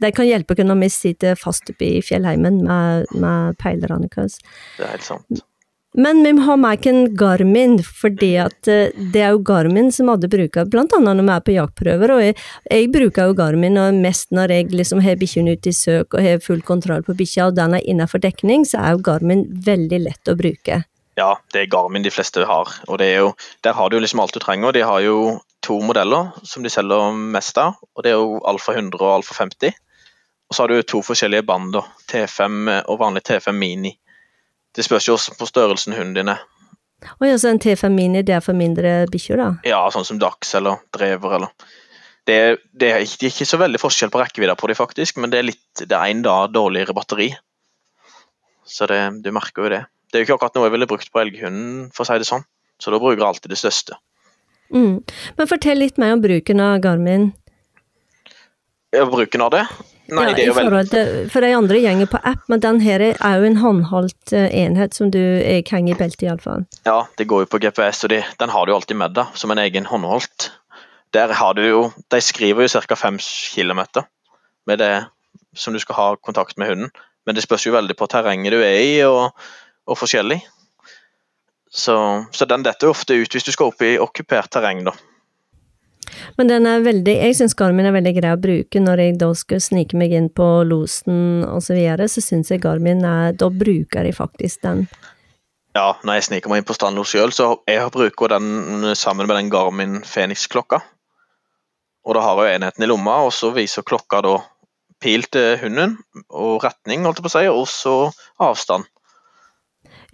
de 0.00 0.12
kan 0.16 0.28
hjelpe 0.28 0.56
å 0.56 0.60
kunne 0.60 0.76
vi 0.80 0.90
sitter 0.92 1.36
fast 1.40 1.72
oppe 1.72 1.88
i 1.88 2.02
fjellheimen 2.04 2.62
med, 2.64 3.14
med 3.20 3.56
peilerne 3.60 4.08
våre. 4.12 4.28
Det 4.76 4.84
er 4.88 4.94
helt 4.96 5.08
sant. 5.08 5.44
Men 5.92 6.22
vi 6.22 6.40
har 6.40 6.56
med 6.56 6.86
oss 6.86 7.16
Garmin, 7.18 7.80
fordi 7.82 8.36
eh, 8.36 8.92
det 9.12 9.22
er 9.22 9.32
jo 9.34 9.40
Garmin 9.42 9.90
som 9.92 10.08
hadde 10.12 10.28
bruker 10.30 10.68
blant 10.70 10.92
annet 10.94 11.18
når 11.18 11.26
vi 11.26 11.34
er 11.34 11.46
på 11.46 11.54
jaktprøver. 11.56 12.12
Og 12.14 12.22
jeg, 12.22 12.36
jeg 12.70 12.90
bruker 12.94 13.26
jo 13.26 13.34
Garmin 13.34 13.78
og 13.80 13.98
mest 13.98 14.30
når 14.30 14.54
jeg 14.54 14.68
liksom 14.70 15.02
har 15.02 15.18
bikkjene 15.18 15.56
ute 15.58 15.72
i 15.72 15.74
søk 15.74 16.14
og 16.14 16.22
har 16.22 16.44
full 16.44 16.62
kontroll 16.62 17.02
på 17.02 17.16
bikkja, 17.18 17.48
og 17.50 17.58
den 17.58 17.74
er 17.74 17.82
innenfor 17.82 18.22
dekning, 18.22 18.62
så 18.68 18.78
er 18.84 18.94
jo 18.94 19.02
Garmin 19.10 19.42
veldig 19.66 20.00
lett 20.06 20.30
å 20.30 20.36
bruke. 20.38 20.82
Ja, 21.18 21.30
det 21.52 21.64
er 21.64 21.72
Garmin 21.72 22.06
de 22.06 22.12
fleste 22.14 22.46
har. 22.46 22.70
og 22.86 23.02
jo, 23.02 23.32
Der 23.62 23.72
har 23.74 23.90
du 23.90 23.98
liksom 23.98 24.20
alt 24.20 24.32
du 24.32 24.38
trenger. 24.38 24.72
De 24.72 24.86
har 24.86 25.00
jo 25.02 25.40
to 25.60 25.80
modeller 25.82 26.30
som 26.46 26.62
de 26.62 26.70
selger 26.70 27.12
mest 27.34 27.58
av. 27.58 27.74
og 27.96 28.04
Det 28.04 28.12
er 28.12 28.20
jo 28.20 28.38
Alfa 28.46 28.72
100 28.78 28.94
og 29.02 29.16
Alfa 29.18 29.34
50. 29.42 29.74
Og 30.48 30.54
så 30.54 30.62
har 30.62 30.68
du 30.68 30.82
to 30.82 31.02
forskjellige 31.02 31.46
band, 31.46 31.74
T5 32.06 32.86
og 32.86 32.98
vanlig 33.02 33.22
T5 33.26 33.52
Mini. 33.58 33.92
Det 34.76 34.86
spørs 34.86 35.08
jo 35.08 35.16
også 35.18 35.34
på 35.38 35.48
størrelsen 35.48 35.96
hunden 35.96 36.16
din 36.16 36.32
er. 36.32 36.42
Å 37.00 37.26
ja, 37.26 37.36
så 37.40 37.48
en 37.50 37.60
T5 37.60 37.94
Mini 37.94 38.22
det 38.26 38.34
er 38.36 38.42
for 38.44 38.56
mindre 38.56 39.06
bikkjer, 39.10 39.40
da? 39.40 39.50
Ja, 39.66 39.80
sånn 39.92 40.06
som 40.06 40.18
Dax 40.20 40.52
eller 40.58 40.82
Drever 40.92 41.38
eller 41.38 41.54
det, 42.28 42.58
det, 42.76 42.90
er 42.90 43.02
ikke, 43.02 43.16
det, 43.20 43.26
er 43.26 43.32
ikke, 43.32 43.48
så 43.48 43.58
veldig 43.60 43.80
forskjell 43.80 44.10
på 44.12 44.20
rekkevidda 44.20 44.54
på 44.60 44.68
dem, 44.70 44.78
faktisk, 44.78 45.18
men 45.18 45.32
det 45.32 45.40
er 45.40 45.48
litt 45.48 45.82
det 45.82 45.96
er 45.96 46.10
en 46.12 46.20
dag 46.22 46.52
dårligere 46.54 46.94
batteri. 46.94 47.30
Så 48.68 48.86
det, 48.90 49.00
du 49.24 49.30
merker 49.34 49.64
jo 49.64 49.72
det. 49.72 49.80
Det 50.10 50.18
er 50.18 50.22
jo 50.22 50.28
ikke 50.28 50.36
akkurat 50.38 50.58
noe 50.58 50.68
jeg 50.68 50.74
ville 50.76 50.90
brukt 50.90 51.10
på 51.10 51.22
elghunden, 51.22 51.88
for 51.94 52.04
å 52.04 52.10
si 52.10 52.20
det 52.20 52.28
sånn. 52.28 52.44
Så 52.80 52.92
da 52.92 53.00
bruker 53.00 53.18
jeg 53.18 53.26
alltid 53.26 53.54
det 53.54 53.58
største. 53.60 53.98
Mm. 54.70 55.00
Men 55.38 55.50
fortell 55.50 55.80
litt 55.82 55.98
mer 55.98 56.14
om 56.14 56.22
bruken 56.22 56.62
av 56.62 56.78
Garmin. 56.84 57.30
Bruken 59.10 59.42
av 59.46 59.54
det? 59.54 59.64
Nei, 60.10 60.26
ja, 60.28 60.34
det 60.36 60.44
er 60.44 60.48
jo 60.50 60.54
vel... 60.56 60.88
til, 60.90 61.10
For 61.32 61.44
de 61.44 61.50
andre 61.56 61.80
gjenger 61.82 62.08
på 62.10 62.20
app, 62.32 62.42
men 62.52 62.62
den 62.62 62.80
her 62.84 63.04
er 63.10 63.40
jo 63.40 63.48
en 63.48 63.58
håndholdt 63.60 64.34
eh, 64.36 64.48
enhet 64.62 64.96
som 64.96 65.12
du 65.14 65.20
henger 65.20 65.94
i 65.94 65.98
beltet, 65.98 66.24
iallfall. 66.26 66.66
Ja, 66.88 67.04
det 67.18 67.28
går 67.30 67.44
jo 67.44 67.50
på 67.52 67.60
GPS, 67.62 68.04
og 68.06 68.14
de, 68.14 68.22
den 68.42 68.54
har 68.54 68.66
du 68.66 68.72
jo 68.72 68.78
alltid 68.80 68.98
med 69.00 69.14
deg 69.18 69.38
som 69.38 69.52
en 69.54 69.62
egen 69.62 69.88
håndholdt. 69.90 70.50
Der 71.14 71.32
har 71.34 71.54
du 71.58 71.64
jo 71.66 71.80
De 72.10 72.20
skriver 72.22 72.66
jo 72.66 72.82
ca. 72.86 72.94
5 72.94 73.18
km 73.54 73.82
med 74.66 74.78
det 74.78 74.94
som 75.54 75.74
du 75.74 75.80
skal 75.82 75.96
ha 75.98 76.08
kontakt 76.16 76.58
med 76.58 76.68
hunden. 76.68 76.90
Men 77.26 77.34
det 77.34 77.42
spørs 77.44 77.66
jo 77.66 77.74
veldig 77.74 77.96
på 77.98 78.08
terrenget 78.10 78.54
du 78.54 78.60
er 78.62 78.78
i, 78.80 78.94
og, 79.06 79.34
og 79.86 79.98
forskjellig. 79.98 80.40
Så, 81.70 81.94
så 82.34 82.46
den 82.50 82.64
detter 82.66 82.88
jo 82.88 82.94
ofte 82.94 83.14
ut 83.14 83.34
hvis 83.34 83.46
du 83.46 83.52
skal 83.54 83.70
opp 83.70 83.82
i 83.86 83.96
okkupert 84.02 84.50
terreng, 84.50 84.82
da. 84.86 84.94
Men 86.38 86.50
den 86.50 86.66
er 86.68 86.82
veldig, 86.84 87.14
jeg 87.24 87.36
syns 87.38 87.56
Garmin 87.58 87.88
er 87.88 87.94
veldig 87.96 88.12
grei 88.16 88.32
å 88.34 88.40
bruke 88.40 88.82
når 88.82 89.04
jeg 89.04 89.16
da 89.20 89.30
skal 89.38 89.62
snike 89.62 89.98
meg 89.98 90.14
inn 90.16 90.28
på 90.32 90.48
losen 90.68 91.44
osv. 91.46 91.70
Så, 91.70 91.78
videre, 91.78 92.08
så 92.10 92.22
syns 92.24 92.50
jeg 92.50 92.62
Garmin 92.64 93.04
er 93.06 93.36
Da 93.38 93.50
bruker 93.52 94.06
jeg 94.06 94.16
faktisk 94.16 94.62
den. 94.66 94.86
Ja, 95.76 95.94
når 96.02 96.18
jeg 96.18 96.26
sniker 96.26 96.50
meg 96.50 96.62
inn 96.62 96.66
på 96.66 96.74
standlos 96.74 97.12
sjøl, 97.12 97.30
så 97.30 97.52
jeg 97.70 97.92
bruker 97.94 98.32
den 98.32 98.90
sammen 98.98 99.28
med 99.30 99.36
den 99.38 99.52
Garmin 99.52 100.00
Fenix-klokka. 100.02 100.80
Og 102.06 102.16
da 102.16 102.24
har 102.24 102.40
jeg 102.42 102.58
enheten 102.58 102.82
i 102.82 102.88
lomma, 102.90 103.20
og 103.28 103.34
så 103.36 103.52
viser 103.54 103.86
klokka 103.86 104.22
da 104.26 104.38
pil 105.00 105.24
til 105.32 105.60
hunden, 105.62 105.94
og 106.28 106.64
retning, 106.64 107.06
holdt 107.06 107.20
jeg 107.20 107.26
på 107.26 107.30
å 107.30 107.36
si, 107.36 107.44
og 107.52 107.68
så 107.70 107.94
avstand. 108.50 108.88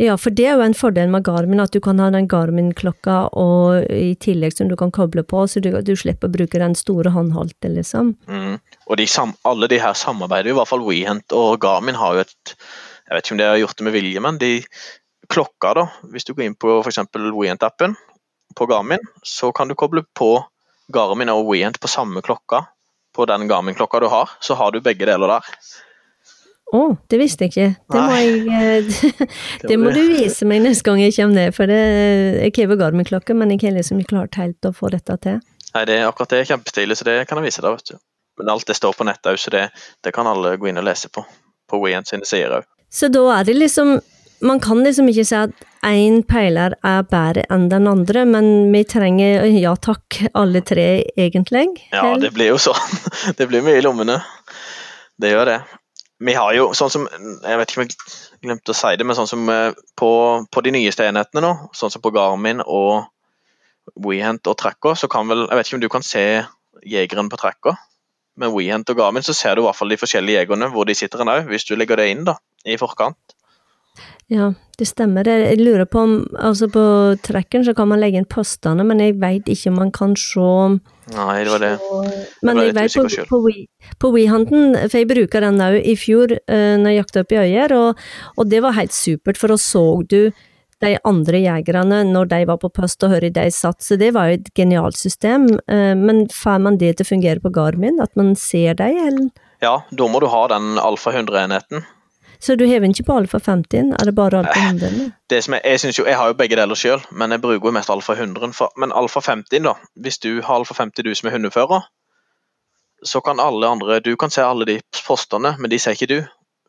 Ja, 0.02 0.16
for 0.20 0.34
det 0.36 0.44
er 0.44 0.58
jo 0.58 0.64
en 0.64 0.76
fordel 0.76 1.08
med 1.12 1.24
Garmin, 1.24 1.62
at 1.62 1.72
du 1.72 1.80
kan 1.84 2.00
ha 2.02 2.10
den 2.12 2.28
Garmin-klokka 2.28 3.16
og 3.38 3.86
i 3.92 4.12
tillegg 4.20 4.56
som 4.56 4.68
du 4.68 4.76
kan 4.76 4.92
koble 4.92 5.24
på, 5.24 5.46
så 5.48 5.62
du, 5.64 5.70
du 5.80 5.94
slipper 5.96 6.28
å 6.28 6.34
bruke 6.34 6.60
den 6.60 6.76
store 6.76 7.12
håndholdte, 7.14 7.70
liksom. 7.72 8.12
Mm. 8.28 8.58
Og 8.86 9.00
de 9.00 9.08
alle 9.48 9.70
de 9.72 9.80
her 9.80 9.96
samarbeider 9.96 10.52
i 10.52 10.58
hvert 10.58 10.68
fall 10.68 10.84
WeHent 10.84 11.32
og 11.36 11.56
Garmin 11.64 11.98
har 11.98 12.18
jo 12.18 12.26
et 12.26 12.54
Jeg 13.06 13.14
vet 13.14 13.26
ikke 13.26 13.34
om 13.36 13.38
de 13.38 13.46
har 13.46 13.58
gjort 13.60 13.78
det 13.78 13.84
med 13.86 13.94
vilje, 13.94 14.20
men 14.20 14.38
de 14.42 14.52
klokka, 15.30 15.72
da, 15.78 15.84
hvis 16.10 16.26
du 16.26 16.32
går 16.34 16.48
inn 16.48 16.56
på 16.58 16.80
f.eks. 16.82 16.98
WeHent-appen 17.14 17.94
på 18.58 18.66
Garmin, 18.66 19.02
så 19.22 19.52
kan 19.54 19.70
du 19.70 19.76
koble 19.78 20.02
på 20.18 20.40
Garmin 20.92 21.30
og 21.30 21.46
WeHent 21.46 21.78
på 21.78 21.90
samme 21.90 22.22
klokka 22.26 22.64
på 23.16 23.26
den 23.30 23.46
Garmin-klokka 23.48 24.00
du 24.02 24.08
har, 24.12 24.34
så 24.40 24.58
har 24.58 24.74
du 24.74 24.82
begge 24.82 25.06
deler 25.08 25.36
der. 25.36 25.52
Å, 26.74 26.78
oh, 26.78 26.94
det 27.06 27.18
visste 27.20 27.46
jeg 27.46 27.52
ikke. 27.52 27.66
Det 27.94 28.00
må, 28.02 28.14
jeg, 28.18 28.38
eh, 28.50 29.28
det 29.70 29.76
må 29.78 29.92
du 29.94 30.00
vise 30.10 30.48
meg 30.50 30.64
neste 30.64 30.82
gang 30.88 30.98
jeg 30.98 31.14
kommer 31.14 31.38
ned, 31.38 31.54
for 31.54 31.70
det, 31.70 31.78
jeg 32.42 32.54
krever 32.56 32.80
Garmin-klokke, 32.80 33.36
men 33.38 33.52
jeg 33.54 33.62
har 33.68 33.76
liksom 33.76 34.00
ikke 34.02 34.16
klart 34.16 34.38
helt 34.40 34.66
å 34.66 34.72
få 34.74 34.90
dette 34.90 35.14
til. 35.22 35.38
Nei, 35.76 35.84
det 35.86 36.00
er 36.00 36.08
akkurat 36.08 36.34
det 36.34 36.42
er 36.42 36.50
kjempestilig, 36.50 36.98
så 36.98 37.06
det 37.06 37.16
kan 37.30 37.38
jeg 37.38 37.52
vise 37.52 37.62
deg, 37.62 37.78
vet 37.78 37.94
du. 37.94 38.00
Men 38.40 38.50
alt 38.56 38.66
det 38.66 38.76
står 38.80 38.98
på 38.98 39.06
nettet 39.06 39.30
òg, 39.30 39.38
så 39.38 39.54
det, 39.54 39.62
det, 40.02 40.12
kan 40.16 40.26
alle 40.26 40.56
gå 40.58 40.66
inn 40.72 40.82
og 40.82 40.88
lese 40.88 41.12
på. 41.12 41.22
På 41.70 41.80
Wien 41.84 42.04
sine 42.08 42.26
sider 42.26 42.58
òg. 42.58 42.68
Så 42.90 43.12
da 43.14 43.24
er 43.38 43.48
det 43.48 43.56
liksom 43.58 43.96
Man 44.46 44.60
kan 44.62 44.82
liksom 44.84 45.08
ikke 45.08 45.24
si 45.24 45.34
at 45.34 45.64
én 45.86 46.18
peiler 46.28 46.74
er 46.84 47.06
bedre 47.08 47.46
enn 47.50 47.70
den 47.72 47.86
andre, 47.88 48.26
men 48.28 48.68
vi 48.68 48.82
trenger 48.84 49.46
ja 49.48 49.72
takk, 49.80 50.18
alle 50.36 50.60
tre, 50.60 51.06
egentlig? 51.16 51.70
Ja, 51.88 52.10
det 52.20 52.34
blir 52.36 52.52
jo 52.52 52.58
sånn. 52.60 53.00
Det 53.38 53.48
blir 53.48 53.64
mye 53.64 53.80
i 53.80 53.86
lommene. 53.86 54.18
Det 55.16 55.32
gjør 55.32 55.48
det 55.48 55.60
vi 56.18 56.34
har 56.36 56.54
jo 56.56 56.70
sånn 56.76 56.92
som 56.92 57.04
Jeg 57.10 57.58
vet 57.60 57.70
ikke 57.70 57.80
om 57.80 57.84
jeg 57.84 57.96
glemte 58.46 58.72
å 58.72 58.76
si 58.76 58.92
det, 58.96 59.06
men 59.06 59.18
sånn 59.18 59.28
som 59.30 59.50
eh, 59.52 59.76
på, 59.98 60.10
på 60.52 60.62
de 60.64 60.72
nyeste 60.76 61.04
enhetene 61.04 61.42
nå, 61.44 61.52
sånn 61.76 61.92
som 61.92 62.04
på 62.04 62.12
Garmin 62.14 62.62
og 62.64 63.08
WeHunt 64.02 64.48
og 64.50 64.56
Tracker, 64.58 64.96
så 64.98 65.10
kan 65.12 65.28
vel 65.30 65.44
Jeg 65.46 65.58
vet 65.58 65.68
ikke 65.68 65.78
om 65.78 65.84
du 65.84 65.92
kan 65.92 66.06
se 66.06 66.24
jegeren 66.86 67.30
på 67.32 67.38
Tracker. 67.40 67.76
Med 68.40 68.52
WeHunt 68.52 68.90
og 68.92 68.98
Garmin 69.00 69.24
så 69.24 69.36
ser 69.36 69.56
du 69.56 69.62
i 69.62 69.66
hvert 69.66 69.78
fall 69.78 69.92
de 69.92 70.00
forskjellige 70.00 70.42
jegerne 70.42 70.70
hvor 70.72 70.88
de 70.88 70.96
sitter 70.96 71.22
hen 71.22 71.32
òg, 71.32 71.50
hvis 71.52 71.68
du 71.68 71.76
legger 71.76 72.00
det 72.00 72.10
inn 72.12 72.24
da, 72.28 72.36
i 72.68 72.78
forkant. 72.80 73.35
Ja, 74.32 74.50
det 74.78 74.88
stemmer. 74.90 75.28
Jeg 75.28 75.60
lurer 75.60 75.86
på 75.86 76.02
om 76.02 76.14
altså 76.34 76.66
På 76.72 76.82
trekken 77.22 77.62
så 77.64 77.74
kan 77.76 77.88
man 77.88 78.00
legge 78.02 78.18
inn 78.18 78.28
postene, 78.28 78.84
men 78.84 79.00
jeg 79.00 79.16
veit 79.22 79.46
ikke 79.48 79.70
om 79.70 79.78
man 79.84 79.92
kan 79.94 80.16
se 80.18 80.80
Nei, 81.14 81.44
det 81.46 81.52
var 81.52 81.62
det. 81.62 81.76
Men 82.42 82.58
jeg 82.58 82.74
vet 82.74 82.96
på, 82.98 83.06
på, 83.30 83.38
på 84.02 84.10
WeHunden, 84.10 84.74
for 84.88 84.98
jeg 84.98 85.06
bruker 85.06 85.44
den 85.46 85.62
òg 85.62 85.78
i 85.78 85.94
fjor 85.94 86.34
uh, 86.34 86.74
når 86.82 86.90
jeg 86.90 86.98
jakta 86.98 87.22
opp 87.22 87.34
i 87.36 87.38
øyer, 87.44 87.74
og, 87.76 88.02
og, 88.34 88.48
det 88.50 88.62
var 88.64 88.74
helt 88.74 88.94
supert, 88.96 89.38
for 89.38 89.54
da 89.54 89.58
så 89.60 89.84
du 90.10 90.32
de 90.82 90.90
andre 91.08 91.38
jegerne 91.40 92.02
når 92.10 92.26
de 92.34 92.40
var 92.50 92.58
på 92.60 92.68
post 92.74 93.06
og 93.06 93.14
hørte 93.14 93.30
de 93.38 93.46
satt, 93.54 93.78
så 93.86 93.96
det 93.96 94.10
var 94.18 94.28
jo 94.28 94.40
et 94.40 94.50
genialt 94.58 94.98
system. 94.98 95.46
Uh, 95.70 95.94
men 95.94 96.26
får 96.34 96.58
man 96.66 96.82
det 96.82 96.96
til 96.96 97.06
å 97.06 97.12
fungere 97.14 97.44
på 97.44 97.54
Garmin, 97.54 98.02
at 98.02 98.10
man 98.18 98.34
ser 98.34 98.74
dem, 98.82 98.98
eller? 99.06 99.30
Ja, 99.62 99.78
da 99.94 100.10
må 100.10 100.18
du 100.20 100.26
ha 100.28 100.42
den 100.50 100.74
Alfa 100.82 101.14
100-enheten. 101.14 101.86
Så 102.40 102.56
du 102.56 102.64
hever 102.66 102.88
ikke 102.88 103.06
på 103.08 103.16
Alfa 103.16 103.38
50, 103.38 103.92
er 104.00 104.04
det 104.04 104.14
bare 104.14 104.38
Alfa 104.38 104.60
100? 104.68 105.12
Det 105.30 105.42
som 105.44 105.54
jeg, 105.54 105.80
jeg, 106.06 106.16
har 106.16 106.26
jo 106.30 106.38
begge 106.38 106.56
deler 106.56 106.78
sjøl, 106.78 107.00
men 107.10 107.32
jeg 107.32 107.40
bruker 107.40 107.68
jo 107.70 107.74
mest 107.74 107.90
Alfa 107.90 108.12
100. 108.12 108.52
For, 108.56 108.72
men 108.76 108.92
Alfa 108.92 109.20
50, 109.20 109.62
da, 109.64 109.74
hvis 109.96 110.18
du 110.18 110.42
har 110.42 110.60
Alfa 110.60 110.74
50 110.74 111.06
du 111.06 111.14
som 111.14 111.30
er 111.30 111.36
hundefører, 111.36 111.88
så 113.04 113.20
kan 113.20 113.40
alle 113.40 113.68
andre 113.68 114.00
Du 114.00 114.16
kan 114.16 114.30
se 114.30 114.42
alle 114.42 114.64
de 114.64 114.80
postene, 115.06 115.56
men 115.58 115.70
de 115.70 115.78
ser 115.78 115.96
ikke 115.96 116.06
du. 116.14 116.20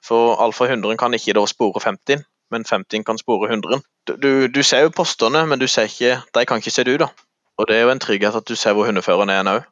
For 0.03 0.35
Alfa 0.43 0.65
100 0.65 0.97
kan 0.97 1.13
ikke 1.13 1.33
da 1.33 1.45
spore 1.45 1.81
50, 1.83 2.23
men 2.51 2.65
50 2.65 3.03
kan 3.05 3.17
spore 3.17 3.49
100. 3.49 3.81
Du, 4.07 4.47
du, 4.47 4.63
ser 4.63 4.85
jo 4.85 4.89
postene, 4.89 5.45
men 5.47 5.59
du 5.59 5.67
ser 5.67 5.89
ikke, 5.91 6.19
de 6.35 6.45
kan 6.45 6.57
ikke 6.57 6.71
se 6.71 6.83
du, 6.83 6.97
da. 6.97 7.07
Og 7.57 7.67
det 7.67 7.75
er 7.75 7.87
jo 7.87 7.91
en 7.91 7.99
trygghet 7.99 8.35
at 8.35 8.47
du 8.47 8.55
ser 8.55 8.73
hvor 8.77 8.85
hundeføreren 8.85 9.29
er 9.29 9.49
òg. 9.55 9.65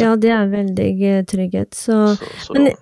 Ja, 0.00 0.16
det 0.16 0.30
er 0.34 0.48
veldig 0.50 0.90
eh, 1.06 1.24
trygghet. 1.24 1.74
Så, 1.74 2.16
så, 2.16 2.30
så 2.42 2.52
men, 2.56 2.72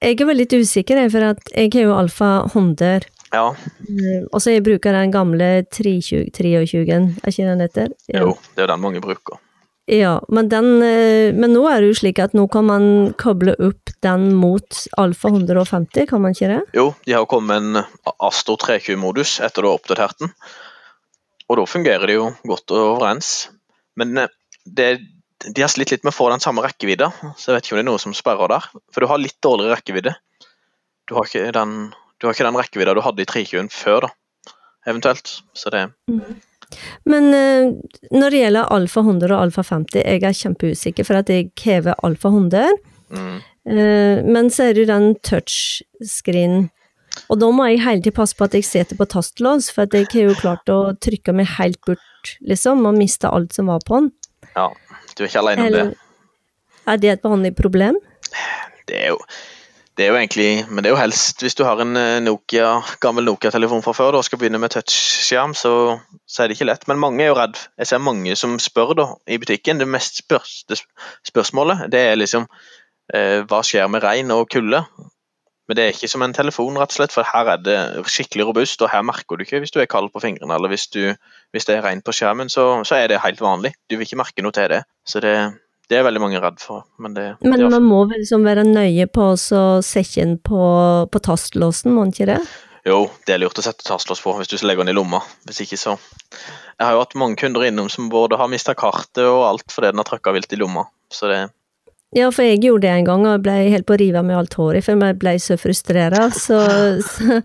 jeg 0.00 0.20
er 0.20 0.28
vel 0.28 0.40
litt 0.40 0.54
usikker, 0.56 1.00
for 1.12 1.28
jeg 1.28 1.72
har 1.74 1.82
jo 1.84 1.96
Alfa 1.96 2.30
100. 2.48 3.08
Ja, 3.30 3.52
eh, 3.54 4.24
Og 4.32 4.40
så 4.42 4.56
jeg 4.56 4.64
bruker 4.66 4.96
den 4.96 5.12
gamle 5.14 5.62
320 5.70 6.32
23-en, 6.34 7.12
er 7.22 7.30
ikke 7.30 7.46
den 7.46 7.62
heter? 7.62 7.94
Ja. 8.08 8.24
jo, 8.24 8.34
det 8.56 8.64
er 8.64 8.72
den 8.72 8.82
mange 8.82 9.02
bruker. 9.04 9.38
Ja, 9.90 10.20
men, 10.28 10.48
den, 10.48 10.82
eh, 10.86 11.34
men 11.34 11.54
nå 11.54 11.64
er 11.66 11.82
det 11.82 11.90
jo 11.90 11.98
slik 11.98 12.20
at 12.22 12.34
nå 12.36 12.46
kan 12.52 12.66
man 12.68 12.84
koble 13.18 13.56
opp 13.58 13.90
den 14.04 14.28
mot 14.38 14.82
Alfa 15.00 15.30
150, 15.32 16.06
kan 16.10 16.22
man 16.22 16.34
ikke 16.36 16.50
det? 16.52 16.60
Jo, 16.78 16.92
de 17.06 17.16
har 17.16 17.26
kommet 17.30 17.62
med 17.62 17.80
en 17.80 18.12
Astor 18.22 18.58
320-modus 18.62 19.38
etter 19.42 19.62
du 19.62 19.70
har 19.70 19.80
oppdatert 19.80 20.18
den. 20.22 20.30
Og 21.50 21.58
da 21.58 21.66
fungerer 21.66 22.06
det 22.06 22.18
jo 22.20 22.28
godt 22.46 22.70
overens. 22.76 23.48
Men 23.98 24.14
eh, 24.18 24.30
det, 24.64 24.90
de 25.46 25.64
har 25.64 25.72
slitt 25.72 25.92
litt 25.94 26.04
med 26.04 26.12
å 26.12 26.16
få 26.16 26.28
den 26.32 26.42
samme 26.42 26.64
rekkevidda, 26.64 27.10
så 27.38 27.50
jeg 27.50 27.56
vet 27.56 27.66
ikke 27.66 27.74
om 27.76 27.80
det 27.80 27.84
er 27.84 27.90
noe 27.90 28.02
som 28.02 28.16
sperrer 28.16 28.52
der. 28.52 28.68
For 28.92 29.04
du 29.04 29.10
har 29.10 29.22
litt 29.22 29.38
dårligere 29.44 29.78
rekkevidde. 29.78 30.14
Du 31.08 31.16
har 31.16 31.28
ikke 31.28 31.52
den, 31.56 31.76
du 32.20 32.28
har 32.28 32.36
ikke 32.36 32.46
den 32.46 32.60
rekkevidda 32.60 32.94
du 32.96 33.02
hadde 33.04 33.24
i 33.24 33.28
320 33.30 33.70
før, 33.74 34.08
da. 34.08 34.54
Eventuelt. 34.90 35.32
Så 35.56 35.72
det 35.72 35.86
Men 37.04 37.34
eh, 37.34 37.72
når 38.14 38.32
det 38.32 38.42
gjelder 38.44 38.72
Alfa 38.72 39.02
100 39.02 39.34
og 39.34 39.40
Alfa 39.42 39.64
50, 39.66 40.04
jeg 40.04 40.24
er 40.24 40.36
kjempeusikker, 40.40 41.08
for 41.08 41.20
at 41.20 41.32
jeg 41.32 41.50
hever 41.64 41.98
Alfa 42.06 42.30
100. 42.32 42.76
mm, 43.10 43.38
Eh, 43.68 44.24
men 44.24 44.50
så 44.50 44.68
er 44.68 44.74
det 44.74 44.84
jo 44.84 44.90
den 44.90 45.08
touchscreen. 45.26 46.70
Og 47.30 47.40
da 47.42 47.50
må 47.52 47.66
jeg 47.68 47.82
hele 47.84 48.04
tiden 48.04 48.16
passe 48.16 48.36
på 48.38 48.46
at 48.46 48.54
jeg 48.56 48.66
sitter 48.66 48.98
på 48.98 49.08
tastlås, 49.10 49.68
for 49.74 49.84
at 49.84 49.96
jeg 49.96 50.08
har 50.14 50.30
jo 50.30 50.38
klart 50.38 50.72
å 50.72 50.94
trykke 51.02 51.34
meg 51.36 51.50
helt 51.58 51.80
bort, 51.86 52.36
liksom, 52.40 52.86
og 52.88 52.98
miste 52.98 53.28
alt 53.28 53.56
som 53.56 53.70
var 53.70 53.82
på 53.86 54.00
den. 54.00 54.10
Ja, 54.54 54.70
du 55.20 55.26
er 55.26 55.30
ikke 55.30 55.44
alene 55.44 55.66
om 55.68 55.74
det. 55.76 55.86
Er 56.88 57.00
det 57.00 57.10
et 57.12 57.24
vanlig 57.24 57.52
problem? 57.58 58.00
Det 58.88 58.96
er 58.96 59.12
jo 59.12 59.20
det 59.98 60.06
er 60.06 60.14
jo 60.14 60.16
egentlig, 60.16 60.64
men 60.70 60.80
det 60.80 60.88
er 60.88 60.94
jo 60.94 61.00
helst 61.02 61.42
hvis 61.44 61.56
du 61.58 61.60
har 61.66 61.80
en 61.82 61.98
eh, 61.98 62.22
Nokia, 62.24 62.70
gammel 63.04 63.26
Nokia-telefon 63.26 63.82
fra 63.84 63.92
før 63.92 64.14
da, 64.14 64.22
og 64.22 64.24
skal 64.24 64.40
begynne 64.40 64.56
med 64.62 64.72
touchskjerm, 64.72 65.52
så, 65.52 65.72
så 66.24 66.40
er 66.40 66.48
det 66.48 66.56
ikke 66.56 66.70
lett. 66.70 66.86
Men 66.88 67.02
mange 67.02 67.20
er 67.20 67.28
jo 67.28 67.36
redd. 67.36 67.60
Jeg 67.76 67.90
ser 67.90 68.00
mange 68.00 68.32
som 68.38 68.54
spør 68.62 68.94
da, 68.96 69.06
i 69.28 69.36
butikken. 69.42 69.82
Det 69.82 69.88
mest 69.90 70.22
spørste 70.22 70.78
spørsmålet 71.28 71.90
det 71.92 72.00
er 72.06 72.16
liksom 72.16 72.46
eh, 73.12 73.42
hva 73.50 73.60
skjer 73.66 73.92
med 73.92 74.00
regn 74.06 74.32
og 74.32 74.48
kulde? 74.54 74.80
Men 75.70 75.78
det 75.78 75.84
er 75.84 75.92
ikke 75.94 76.08
som 76.10 76.24
en 76.26 76.32
telefon, 76.34 76.74
rett 76.82 76.90
og 76.90 76.96
slett, 76.98 77.12
for 77.14 77.22
her 77.30 77.46
er 77.52 77.60
det 77.62 77.76
skikkelig 78.10 78.48
robust, 78.48 78.80
og 78.82 78.90
her 78.90 79.04
merker 79.06 79.38
du 79.38 79.44
ikke 79.44 79.60
hvis 79.62 79.70
du 79.70 79.76
er 79.78 79.86
kald 79.86 80.08
på 80.10 80.18
fingrene, 80.18 80.56
eller 80.56 80.72
hvis, 80.72 80.88
du, 80.90 81.12
hvis 81.54 81.68
det 81.68 81.76
er 81.76 81.84
rent 81.84 82.02
på 82.02 82.14
skjermen, 82.16 82.50
så, 82.50 82.64
så 82.82 82.96
er 82.98 83.06
det 83.12 83.20
helt 83.22 83.38
vanlig. 83.38 83.76
Du 83.86 83.94
vil 83.94 84.02
ikke 84.02 84.18
merke 84.18 84.42
noe 84.42 84.56
til 84.56 84.66
det. 84.72 84.80
Så 85.06 85.22
det, 85.22 85.36
det 85.86 86.00
er 86.00 86.02
veldig 86.08 86.24
mange 86.24 86.40
redd 86.42 86.58
for. 86.58 86.88
Men, 86.98 87.14
det, 87.14 87.28
Men 87.46 87.54
det 87.62 87.68
man 87.70 87.86
må 87.86 88.00
vel 88.10 88.18
liksom 88.24 88.48
være 88.50 88.66
nøye 88.66 89.06
på 89.14 89.28
å 89.30 89.38
sette 89.38 90.24
den 90.24 90.34
på, 90.42 90.64
på 91.06 91.22
tastlåsen, 91.30 91.94
må 91.94 92.08
man 92.08 92.10
ikke 92.16 92.32
det? 92.32 92.40
Jo, 92.90 93.04
det 93.28 93.36
er 93.36 93.44
lurt 93.44 93.62
å 93.62 93.62
sette 93.62 93.86
tastlås 93.86 94.24
på 94.26 94.34
hvis 94.40 94.50
du 94.50 94.58
legger 94.66 94.82
den 94.82 94.90
i 94.90 94.98
lomma. 94.98 95.22
Hvis 95.46 95.62
ikke 95.68 95.78
så 95.78 95.94
Jeg 96.00 96.82
har 96.82 96.96
jo 96.96 97.04
hatt 97.04 97.14
mange 97.22 97.38
kunder 97.38 97.62
innom 97.68 97.92
som 97.92 98.10
både 98.10 98.42
har 98.42 98.50
mista 98.50 98.74
kartet 98.74 99.22
og 99.22 99.46
alt 99.52 99.70
fordi 99.70 99.92
den 99.92 100.02
har 100.02 100.10
trykka 100.10 100.34
vilt 100.34 100.50
i 100.50 100.58
lomma. 100.58 100.88
Så 101.14 101.30
det 101.30 101.44
Ja, 102.10 102.26
for 102.34 102.42
jeg 102.42 102.58
gjorde 102.64 102.88
det 102.88 102.90
en 102.90 103.04
gang, 103.06 103.24
og 103.30 103.42
ble 103.44 103.52
helt 103.70 103.86
på 103.86 103.94
å 103.94 103.98
rive 104.00 104.18
av 104.18 104.24
meg 104.26 104.34
alt 104.34 104.56
håret, 104.58 104.82
for 104.82 104.98
jeg 104.98 105.16
ble 105.20 105.34
så 105.38 105.54
frustrera. 105.60 106.24
Så, 106.34 106.56
så, 107.06 107.36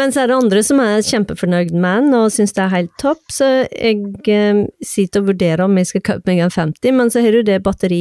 men 0.00 0.14
så 0.14 0.22
er 0.22 0.30
det 0.30 0.38
andre 0.38 0.62
som 0.64 0.80
er 0.80 1.02
kjempefornøyd 1.04 1.74
med 1.76 2.06
den, 2.06 2.14
og 2.16 2.32
syns 2.32 2.56
det 2.56 2.62
er 2.64 2.72
helt 2.72 2.94
topp, 3.02 3.20
så 3.34 3.50
jeg 3.66 3.98
eh, 4.32 4.62
sitter 4.80 5.20
og 5.20 5.34
vurderer 5.34 5.64
om 5.66 5.76
jeg 5.76 5.90
skal 5.90 6.04
kjøpe 6.06 6.30
meg 6.30 6.40
en 6.46 6.54
50, 6.54 6.96
men 6.96 7.12
så 7.12 7.20
har 7.26 7.36
du 7.36 7.42
det 7.50 7.58
batteri, 7.66 8.00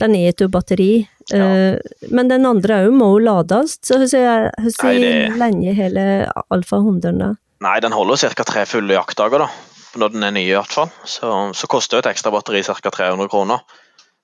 den 0.00 0.16
er 0.16 0.32
jo 0.32 0.48
batteri. 0.54 0.92
Ja. 1.28 1.44
eh, 1.44 2.08
men 2.08 2.32
den 2.32 2.48
andre 2.48 2.80
òg 2.86 2.96
må 2.96 3.10
jo 3.12 3.20
lades, 3.26 3.76
så 3.84 4.00
Nei, 4.00 4.96
lenge 5.40 5.76
hele 5.76 6.06
Alfa 6.52 6.80
100 6.80 7.20
da? 7.20 7.30
Nei, 7.64 7.76
den 7.84 7.92
holder 7.96 8.32
ca. 8.32 8.48
tre 8.48 8.64
fulle 8.68 8.96
jaktdager, 8.96 9.44
da. 9.44 9.52
Når 10.00 10.16
den 10.16 10.24
er 10.24 10.32
ny, 10.34 10.48
i 10.48 10.56
hvert 10.56 10.72
fall. 10.72 10.88
Så, 11.04 11.28
så 11.52 11.68
koster 11.70 12.00
jo 12.00 12.04
et 12.06 12.10
ekstra 12.14 12.32
batteri 12.32 12.64
ca. 12.64 12.80
300 12.80 13.28
kroner. 13.28 13.60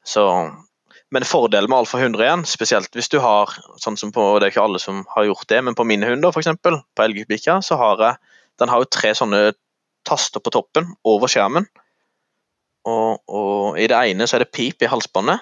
Så 0.00 0.24
men 1.10 1.26
fordelen 1.26 1.70
med 1.70 1.78
Alfa 1.82 1.98
100 1.98 2.22
igjen, 2.22 2.44
spesielt 2.46 2.94
hvis 2.94 3.10
du 3.10 3.18
har 3.22 3.50
sånn 3.82 3.98
som 3.98 4.12
på, 4.14 4.38
Det 4.38 4.46
er 4.46 4.52
ikke 4.54 4.62
alle 4.62 4.78
som 4.82 5.02
har 5.10 5.26
gjort 5.26 5.48
det, 5.50 5.60
men 5.66 5.74
på 5.74 5.86
min 5.86 6.04
hund, 6.06 6.22
da, 6.22 6.30
for 6.30 6.42
eksempel, 6.42 6.78
på 6.94 7.06
elgbikkja, 7.06 7.60
så 7.66 7.78
har 7.80 8.04
jeg 8.04 8.16
Den 8.60 8.68
har 8.68 8.82
jo 8.82 8.90
tre 8.92 9.14
sånne 9.16 9.54
taster 10.04 10.40
på 10.40 10.52
toppen 10.52 10.90
over 11.04 11.30
skjermen. 11.32 11.64
Og, 12.84 13.22
og 13.28 13.78
i 13.80 13.86
det 13.88 13.96
ene 13.96 14.26
så 14.28 14.36
er 14.36 14.44
det 14.44 14.52
pip 14.52 14.84
i 14.84 14.90
halsbåndet. 14.90 15.40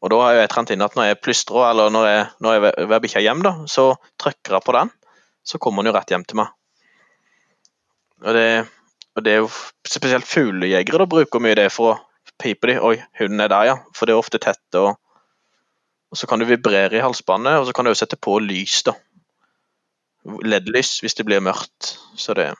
Og 0.00 0.12
da 0.12 0.20
har 0.22 0.38
jeg 0.38 0.50
trent 0.52 0.72
inn 0.72 0.84
at 0.84 0.96
når 0.96 1.10
jeg 1.10 1.20
plystrer, 1.20 1.70
eller 1.70 1.92
når 1.92 2.06
jeg, 2.08 2.24
når 2.40 2.56
jeg 2.56 2.88
ved 2.88 3.02
bikkja 3.04 3.22
hjem, 3.24 3.42
da, 3.44 3.52
så 3.68 3.90
trykker 4.22 4.56
jeg 4.56 4.64
på 4.64 4.76
den, 4.76 4.92
så 5.44 5.60
kommer 5.60 5.84
den 5.84 5.92
jo 5.92 5.96
rett 5.98 6.12
hjem 6.12 6.24
til 6.24 6.40
meg. 6.40 6.52
Og 8.24 8.32
det, 8.32 8.48
og 9.16 9.24
det 9.24 9.32
er 9.32 9.42
jo 9.42 9.52
spesielt 9.84 10.28
fuglejegere 10.28 11.02
da 11.02 11.08
bruker 11.10 11.42
mye 11.42 11.56
det 11.58 11.68
for 11.74 11.92
å 11.92 11.98
pipe 12.42 12.70
de. 12.70 12.78
Oi, 12.80 12.96
hunden 13.20 13.40
er 13.40 13.50
der, 13.52 13.64
ja. 13.70 13.76
For 13.96 14.06
det 14.08 14.14
er 14.16 14.22
ofte 14.22 14.40
tett. 14.42 14.64
Og, 14.78 14.94
og 16.12 16.20
så 16.20 16.28
kan 16.30 16.40
du 16.40 16.48
vibrere 16.48 16.98
i 16.98 17.04
halsbåndet, 17.04 17.60
og 17.60 17.66
så 17.68 17.74
kan 17.76 17.86
du 17.86 17.92
også 17.92 18.06
sette 18.06 18.20
på 18.20 18.38
lys, 18.44 18.82
da. 18.86 18.96
LED-lys 20.26 21.00
hvis 21.04 21.14
det 21.14 21.26
blir 21.28 21.44
mørkt. 21.44 21.96
Så 22.18 22.34
det 22.34 22.52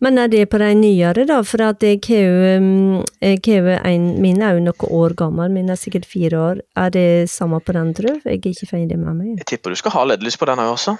Men 0.00 0.18
er 0.18 0.28
det 0.28 0.48
på 0.50 0.58
de 0.58 0.72
nyere, 0.74 1.24
da? 1.26 1.40
For 1.42 1.62
at 1.62 1.82
jeg 1.82 2.00
har 2.06 2.20
jo 2.22 2.58
um, 2.58 3.04
jeg 3.20 3.38
har 3.46 3.62
jo 3.62 3.78
en 3.84 4.08
Min 4.22 4.42
er 4.42 4.54
jo 4.54 4.66
noen 4.66 4.92
år 5.00 5.14
gammel, 5.18 5.50
min 5.50 5.70
er 5.70 5.78
sikkert 5.78 6.06
fire 6.06 6.38
år. 6.38 6.60
Er 6.76 6.90
det 6.90 7.30
samme 7.30 7.60
på 7.60 7.72
den, 7.72 7.94
tror 7.94 8.18
du? 8.18 8.20
Jeg 8.24 8.38
er 8.38 8.52
ikke 8.52 8.70
ferdig 8.70 8.98
med 8.98 9.14
meg. 9.14 9.38
Jeg 9.38 9.46
tipper 9.46 9.70
du 9.70 9.78
skal 9.80 9.94
ha 9.94 10.04
LED-lys 10.04 10.38
på 10.38 10.46
den 10.46 10.58
her 10.58 10.74
også. 10.74 10.98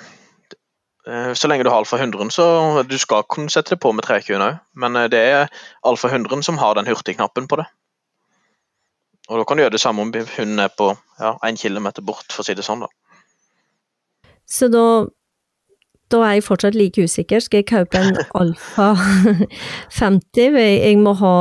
Eh, 1.09 1.33
Så 1.35 1.49
lenge 1.49 1.65
du 1.65 1.71
har 1.71 1.79
Alfa 1.79 1.97
100, 1.97 2.31
så 2.31 2.83
du 2.83 2.99
skal 2.99 3.23
kunne 3.23 3.51
sette 3.51 3.75
det 3.75 3.81
på 3.81 3.93
med 3.93 4.05
320 4.05 4.43
òg. 4.45 4.59
Men 4.77 4.97
eh, 4.97 5.09
det 5.09 5.19
er 5.19 5.49
Alfa 5.85 6.09
100 6.09 6.43
som 6.43 6.59
har 6.59 6.75
den 6.75 6.87
hurtigknappen 6.87 7.49
på 7.49 7.57
det. 7.57 7.67
Og 9.29 9.39
da 9.39 9.45
kan 9.45 9.57
du 9.59 9.63
gjøre 9.63 9.75
det 9.77 9.81
samme 9.83 10.03
om 10.03 10.13
hunden 10.13 10.59
er 10.65 10.69
på 10.73 10.91
ja, 11.21 11.35
en 11.45 11.57
kilometer 11.61 12.03
bort, 12.03 12.27
for 12.33 12.43
å 12.43 12.47
si 12.49 12.55
det 12.57 12.65
sånn. 12.65 12.81
da. 12.87 12.89
Så 14.49 14.69
da 14.73 14.85
da 16.09 16.23
er 16.25 16.39
jeg 16.39 16.45
fortsatt 16.47 16.73
like 16.79 17.03
usikker. 17.05 17.43
Skal 17.45 17.61
jeg 17.61 17.67
kjøpe 17.69 18.01
en 18.01 18.17
Alfa 18.41 18.95
50? 19.93 20.57
Jeg 20.57 20.97
må 21.03 21.13
ha 21.21 21.35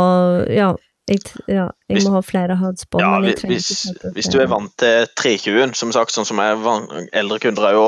Ja, 0.52 0.73
jeg, 1.08 1.21
ja, 1.47 1.69
jeg 1.88 1.95
Hvis- 1.97 2.08
må 2.10 2.17
ha 2.17 2.21
flere 2.21 2.58
halsbånd. 2.60 3.02
Ja, 3.02 3.19
hvis, 3.23 3.41
hvis, 3.47 3.69
hvis 4.13 4.28
du 4.34 4.39
er 4.43 4.47
vant 4.52 4.73
til 4.78 5.08
320-en, 5.15 5.73
som 5.73 5.91
sagt, 5.95 6.12
sånn 6.12 6.26
som 6.28 6.39
er 6.43 6.56
van- 6.60 7.08
eldre 7.13 7.39
kunder 7.39 7.63
er 7.69 7.73
jo, 7.78 7.86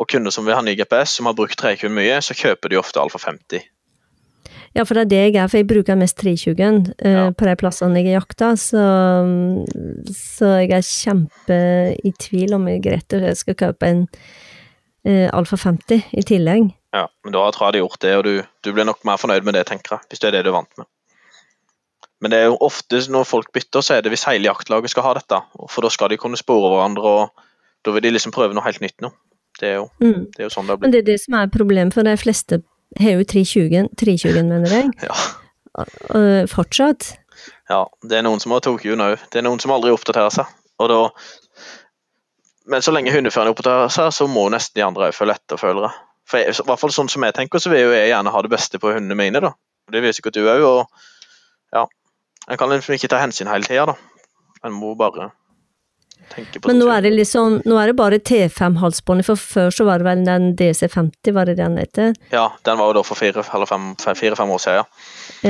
og 0.00 0.08
kunder 0.08 0.30
som 0.30 0.46
vil 0.46 0.54
ha 0.54 0.62
ny 0.62 0.76
GPS, 0.78 1.16
som 1.18 1.26
har 1.26 1.34
brukt 1.34 1.58
320 1.58 1.90
mye, 1.90 2.20
så 2.22 2.32
kjøper 2.38 2.70
de 2.70 2.78
ofte 2.78 3.00
Alfa 3.02 3.18
50. 3.18 3.66
Ja, 4.76 4.84
for 4.86 4.94
det 4.94 5.02
er 5.02 5.10
det 5.10 5.20
jeg 5.34 5.36
er, 5.42 5.48
for 5.50 5.58
jeg 5.58 5.66
bruker 5.66 5.96
mest 5.98 6.16
320 6.20 6.92
eh, 7.02 7.10
Ja. 7.16 7.30
på 7.34 7.44
de 7.48 7.54
plassene 7.58 7.98
jeg 8.04 8.12
jakter, 8.14 8.54
så, 8.54 8.84
så 10.14 10.50
jeg 10.62 10.70
er 10.76 10.86
kjempe 10.86 11.58
i 12.06 12.12
tvil 12.22 12.54
om 12.54 12.68
jeg 12.70 12.84
rett 12.86 13.16
og 13.16 13.24
slett 13.24 13.40
skal 13.40 13.58
kjøpe 13.64 13.88
en 13.90 14.04
eh, 15.04 15.26
Alfa 15.34 15.58
50 15.58 16.04
i 16.14 16.22
tillegg. 16.22 16.70
Ja, 16.94 17.06
men 17.24 17.34
da 17.34 17.42
tror 17.54 17.68
jeg 17.68 17.76
de 17.76 17.82
har 17.82 17.88
gjort 17.88 18.00
det, 18.06 18.14
og 18.18 18.24
du, 18.26 18.32
du 18.66 18.72
blir 18.76 18.86
nok 18.88 19.02
mer 19.06 19.18
fornøyd 19.20 19.46
med 19.46 19.54
det, 19.58 19.66
tenker 19.70 19.96
jeg, 19.96 20.06
hvis 20.10 20.22
det 20.22 20.30
er 20.30 20.38
det 20.38 20.44
du 20.46 20.52
er 20.52 20.58
vant 20.60 20.78
med. 20.80 20.86
Men 22.20 22.30
det 22.34 22.38
er 22.42 22.48
jo 22.50 22.58
ofte 22.66 22.98
når 23.08 23.24
folk 23.26 23.50
bytter, 23.54 23.80
så 23.82 23.96
er 23.96 24.02
det 24.04 24.10
hvis 24.12 24.26
hele 24.28 24.50
jaktlaget 24.50 24.92
skal 24.92 25.06
ha 25.06 25.14
dette. 25.16 25.38
For 25.72 25.86
da 25.86 25.88
skal 25.90 26.10
de 26.12 26.18
kunne 26.20 26.36
spore 26.36 26.68
hverandre, 26.74 27.14
og 27.24 27.46
da 27.86 27.94
vil 27.96 28.04
de 28.04 28.10
liksom 28.12 28.34
prøve 28.34 28.52
noe 28.54 28.66
helt 28.66 28.82
nytt 28.84 28.98
nå. 29.00 29.08
Det 29.60 29.70
er 29.70 29.78
jo, 29.80 29.86
Mm. 30.00 30.26
det 30.34 30.42
er 30.44 30.46
jo 30.46 30.52
sånn 30.52 30.66
det 30.68 30.74
har 30.74 30.76
blitt. 30.76 30.84
Men 30.84 30.92
det 30.94 31.00
er 31.00 31.08
det 31.12 31.20
som 31.22 31.34
er 31.40 31.48
problemet, 31.52 31.94
for 31.96 32.04
de 32.06 32.16
fleste 32.20 32.60
har 32.98 33.10
jo 33.20 33.24
320, 33.24 33.88
320 33.96 34.42
mener 34.48 34.70
jeg, 34.74 34.90
Ja, 35.06 35.84
eh, 36.16 36.46
fortsatt. 36.50 37.12
ja, 37.70 37.84
det 38.02 38.18
er 38.18 38.22
noen 38.26 38.40
som 38.42 38.52
har 38.52 38.60
Tokyo 38.60 38.96
nå. 38.98 39.12
Det 39.30 39.38
er 39.38 39.46
noen 39.46 39.60
som 39.62 39.70
aldri 39.70 39.92
oppdaterer 39.94 40.30
seg. 40.34 40.46
Og 40.80 40.88
da 40.88 41.10
Men 42.70 42.82
så 42.82 42.92
lenge 42.92 43.10
hundeføreren 43.10 43.50
oppdaterer 43.50 43.88
seg, 43.90 44.12
så 44.14 44.26
må 44.30 44.44
nesten 44.52 44.74
de 44.78 44.84
andre 44.86 45.08
òg 45.08 45.14
følge 45.16 45.34
etter, 45.34 45.56
føler 45.58 45.88
jeg. 45.88 45.94
For 46.30 46.38
jeg, 46.38 46.52
i 46.54 46.66
hvert 46.68 46.78
fall 46.78 46.92
sånn 46.94 47.08
som 47.10 47.24
jeg 47.26 47.34
tenker, 47.34 47.58
så 47.58 47.70
vil 47.72 47.80
jo 47.80 47.90
jeg 47.96 48.12
gjerne 48.12 48.30
ha 48.30 48.42
det 48.42 48.50
beste 48.52 48.78
på 48.78 48.92
hundene 48.94 49.16
mine, 49.18 49.40
da. 49.42 49.50
Det 49.90 50.02
vil 50.04 50.12
sikkert 50.14 50.34
du 50.36 50.44
òg, 50.46 50.62
og 50.62 50.86
ja. 51.74 51.86
En 52.48 52.56
kan 52.60 52.70
liksom 52.70 52.94
ikke 52.94 53.08
ta 53.10 53.18
hensyn 53.18 53.48
hele 53.50 53.66
tida, 53.66 53.86
da. 53.86 53.94
En 54.62 54.72
må 54.76 54.92
bare 54.94 55.32
tenke 56.34 56.60
på 56.60 56.70
Men 56.70 56.78
nå 56.82 56.88
er 56.94 57.02
det 57.06 57.12
liksom, 57.16 57.60
nå 57.68 57.78
er 57.82 57.90
det 57.92 57.96
bare 57.98 58.18
T5-halsbåndet, 58.30 59.26
for 59.26 59.36
før 59.40 59.70
så 59.74 59.86
var 59.88 59.98
det 60.02 60.06
vel 60.08 60.24
den 60.28 60.50
DC50, 60.58 61.32
var 61.36 61.50
det 61.50 61.56
den 61.60 61.76
heter? 61.80 62.14
Ja, 62.32 62.46
den 62.64 62.78
var 62.78 62.90
jo 62.92 62.98
da 63.00 63.02
for 63.06 63.18
fire 63.18 63.42
fire-fem 63.44 64.50
år 64.56 64.62
siden, 64.62 64.80
ja. 64.82 64.84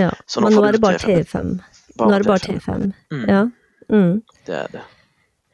Ja, 0.07 0.11
Så 0.27 0.40
nå 0.40 0.49
men 0.51 0.59
nå 0.59 0.64
er 0.69 0.73
det 0.79 0.81
bare 0.85 0.99
T5. 1.03 1.27
T5. 1.27 1.53
Nå 2.01 2.14
er 2.14 2.25
det 2.25 2.29
bare 2.31 2.47
T5, 2.47 2.93
Mm. 3.12 3.25
ja. 3.29 3.43
Mm. 3.90 4.23
Det 4.47 4.55
er 4.55 4.69
det. 4.73 4.83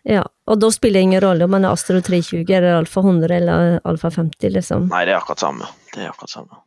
Ja, 0.07 0.23
og 0.47 0.61
da 0.63 0.69
spiller 0.71 1.01
det 1.01 1.07
ingen 1.09 1.23
rolle 1.25 1.45
om 1.45 1.51
man 1.51 1.65
er 1.65 1.73
Astro 1.75 1.99
320 2.01 2.45
eller 2.55 2.77
Alfa 2.79 3.01
100 3.03 3.35
eller 3.41 3.81
Alfa 3.85 4.11
50, 4.11 4.51
liksom. 4.55 4.85
Nei, 4.93 5.05
det 5.09 5.15
er 5.17 5.19
akkurat 5.19 5.41
samme. 5.43 5.67
Det 5.95 6.05
er 6.05 6.13
akkurat 6.13 6.31
samme. 6.31 6.61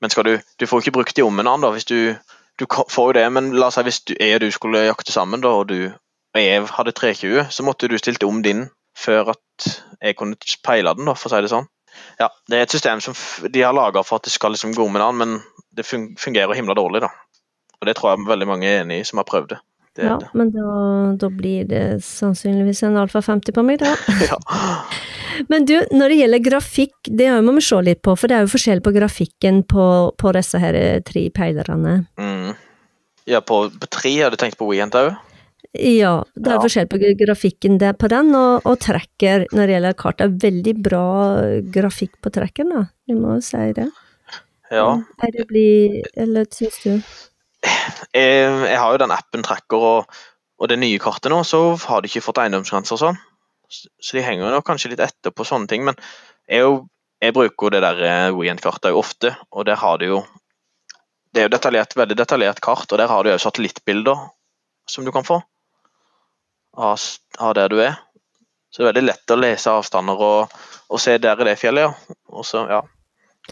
Men 0.00 0.10
skal 0.10 0.24
du 0.24 0.38
Du 0.58 0.66
får 0.66 0.82
ikke 0.82 0.92
brukt 0.98 1.16
de 1.16 1.22
ommene, 1.24 1.54
da, 1.62 1.70
hvis 1.72 1.84
du 1.88 2.16
Du 2.58 2.66
får 2.68 3.06
jo 3.08 3.12
det, 3.16 3.24
men 3.32 3.52
la 3.56 3.66
oss 3.70 3.74
si 3.78 3.82
hvis 3.86 4.02
du, 4.04 4.12
og 4.20 4.40
du 4.40 4.50
skulle 4.52 4.82
jakte 4.84 5.12
sammen, 5.12 5.40
da, 5.40 5.48
og 5.48 5.68
du 5.68 5.92
og 6.30 6.42
jeg 6.42 6.66
hadde 6.76 6.94
320, 6.94 7.48
så 7.50 7.66
måtte 7.66 7.88
du 7.90 7.96
stilt 7.98 8.22
om 8.26 8.42
din 8.44 8.68
før 8.98 9.32
at 9.34 9.70
jeg 10.00 10.16
kunne 10.18 10.38
peile 10.66 10.92
den, 10.96 11.08
da, 11.08 11.16
for 11.18 11.30
å 11.30 11.34
si 11.34 11.42
det 11.44 11.52
sånn. 11.52 11.66
Ja, 12.20 12.28
Det 12.48 12.58
er 12.58 12.66
et 12.66 12.74
system 12.74 13.00
som 13.02 13.16
de 13.50 13.64
har 13.64 13.74
laga 13.74 14.02
for 14.06 14.20
at 14.20 14.28
det 14.28 14.34
skal 14.34 14.54
liksom 14.54 14.74
gå 14.76 14.86
med 14.92 15.02
an, 15.02 15.18
men 15.18 15.40
det 15.74 15.86
fungerer 15.86 16.54
himla 16.54 16.76
dårlig. 16.78 17.02
da. 17.02 17.10
Og 17.80 17.86
Det 17.86 17.96
tror 17.96 18.12
jeg 18.12 18.28
veldig 18.28 18.48
mange 18.48 18.68
er 18.68 18.84
enig 18.84 19.00
i 19.00 19.04
som 19.08 19.18
har 19.18 19.28
prøvd 19.28 19.48
det. 19.54 19.58
det 19.96 20.04
ja, 20.06 20.16
det. 20.20 20.28
men 20.34 20.52
da, 20.54 20.70
da, 21.18 21.30
blir 21.34 21.64
det 21.64 22.02
sannsynligvis 22.04 22.82
en 22.86 22.96
Alfa 23.00 23.22
50 23.24 23.56
på 23.56 23.64
meg, 23.66 23.80
da. 23.82 23.96
ja. 24.30 24.38
Men 25.48 25.64
du, 25.64 25.80
når 25.90 26.12
det 26.12 26.20
gjelder 26.20 26.44
grafikk, 26.44 26.94
det 27.08 27.30
må 27.42 27.56
vi 27.56 27.64
se 27.64 27.80
litt 27.82 28.02
på, 28.02 28.14
for 28.14 28.28
det 28.28 28.36
er 28.36 28.44
jo 28.44 28.52
forskjell 28.52 28.84
på 28.84 28.94
grafikken 28.94 29.64
på, 29.64 29.86
på 30.14 30.34
disse 30.36 30.60
her 30.60 30.76
tre 31.06 31.26
peilerne. 31.34 32.04
Mm. 32.20 32.52
Ja, 33.30 33.40
på, 33.40 33.66
på 33.70 33.90
tre, 33.90 34.14
har 34.20 34.30
du 34.30 34.38
tenkt 34.40 34.58
på 34.60 34.68
WeHent 34.68 34.96
òg? 34.98 35.14
Ja, 35.76 36.12
det 36.34 36.50
er 36.50 36.56
ja. 36.56 36.62
forskjell 36.64 36.88
på 36.90 36.98
grafikken 37.20 37.76
der 37.78 37.94
på 37.98 38.08
den, 38.10 38.32
og, 38.34 38.66
og 38.66 38.78
tracker 38.82 39.44
når 39.54 39.68
det 39.68 39.74
gjelder 39.76 39.98
kart. 39.98 40.18
Det 40.18 40.26
er 40.26 40.38
veldig 40.50 40.74
bra 40.82 41.08
grafikk 41.76 42.16
på 42.24 42.32
trackeren, 42.34 42.72
da, 42.74 42.84
vi 43.06 43.18
må 43.18 43.36
jo 43.36 43.44
si 43.44 43.68
det. 43.76 43.86
Ja. 44.70 44.86
Er 45.22 45.34
det 45.34 45.46
bli, 45.50 46.02
eller 46.18 46.46
syns 46.54 46.78
du? 46.84 46.92
Jeg, 48.14 48.50
jeg, 48.70 48.78
har 48.80 48.94
jo 48.94 49.00
den 49.02 49.12
appen 49.14 49.44
Tracker, 49.44 49.86
og, 49.92 50.20
og, 50.58 50.68
det 50.70 50.78
nye 50.80 51.00
kartet 51.02 51.32
nå, 51.32 51.42
så 51.46 51.74
har 51.88 52.00
de 52.00 52.10
ikke 52.10 52.24
fått 52.24 52.40
eiendomsgrenser 52.42 52.96
og 52.96 53.02
sånn. 53.02 53.20
Så 53.70 54.16
de 54.16 54.24
henger 54.26 54.54
jo 54.56 54.64
kanskje 54.66 54.92
litt 54.92 55.02
etter 55.04 55.34
på 55.34 55.46
sånne 55.46 55.70
ting, 55.70 55.84
men 55.86 55.98
jeg, 56.50 56.64
jo, 56.64 56.88
jeg 57.22 57.36
bruker 57.36 57.68
jo 57.68 57.72
det 57.76 57.82
der 57.84 58.02
eh, 58.06 58.34
WeEnd-kartet 58.34 58.96
ofte, 58.96 59.34
og 59.54 59.68
der 59.68 59.78
har 59.78 60.00
de 60.02 60.14
jo 60.14 60.22
Det 61.30 61.44
er 61.44 61.46
jo 61.46 61.54
detaljert, 61.54 61.94
veldig 61.94 62.16
detaljert 62.18 62.58
kart, 62.58 62.90
og 62.90 62.98
der 62.98 63.06
har 63.06 63.22
du 63.22 63.30
jo 63.30 63.38
satellittbilder 63.38 64.24
som 64.90 65.06
du 65.06 65.12
kan 65.14 65.26
få 65.26 65.40
av, 66.76 66.98
av, 67.38 67.54
der 67.54 67.68
du 67.68 67.80
er. 67.82 67.98
Så 68.70 68.82
det 68.82 68.86
er 68.86 68.92
veldig 68.92 69.06
lett 69.08 69.34
å 69.34 69.38
lese 69.40 69.74
avstander 69.74 70.22
og, 70.22 70.58
og 70.90 71.02
se 71.02 71.16
der 71.18 71.40
i 71.42 71.48
det 71.50 71.56
fjellet, 71.58 71.88
ja. 71.88 72.18
Og 72.30 72.46
så, 72.46 72.64
ja. 72.70 72.82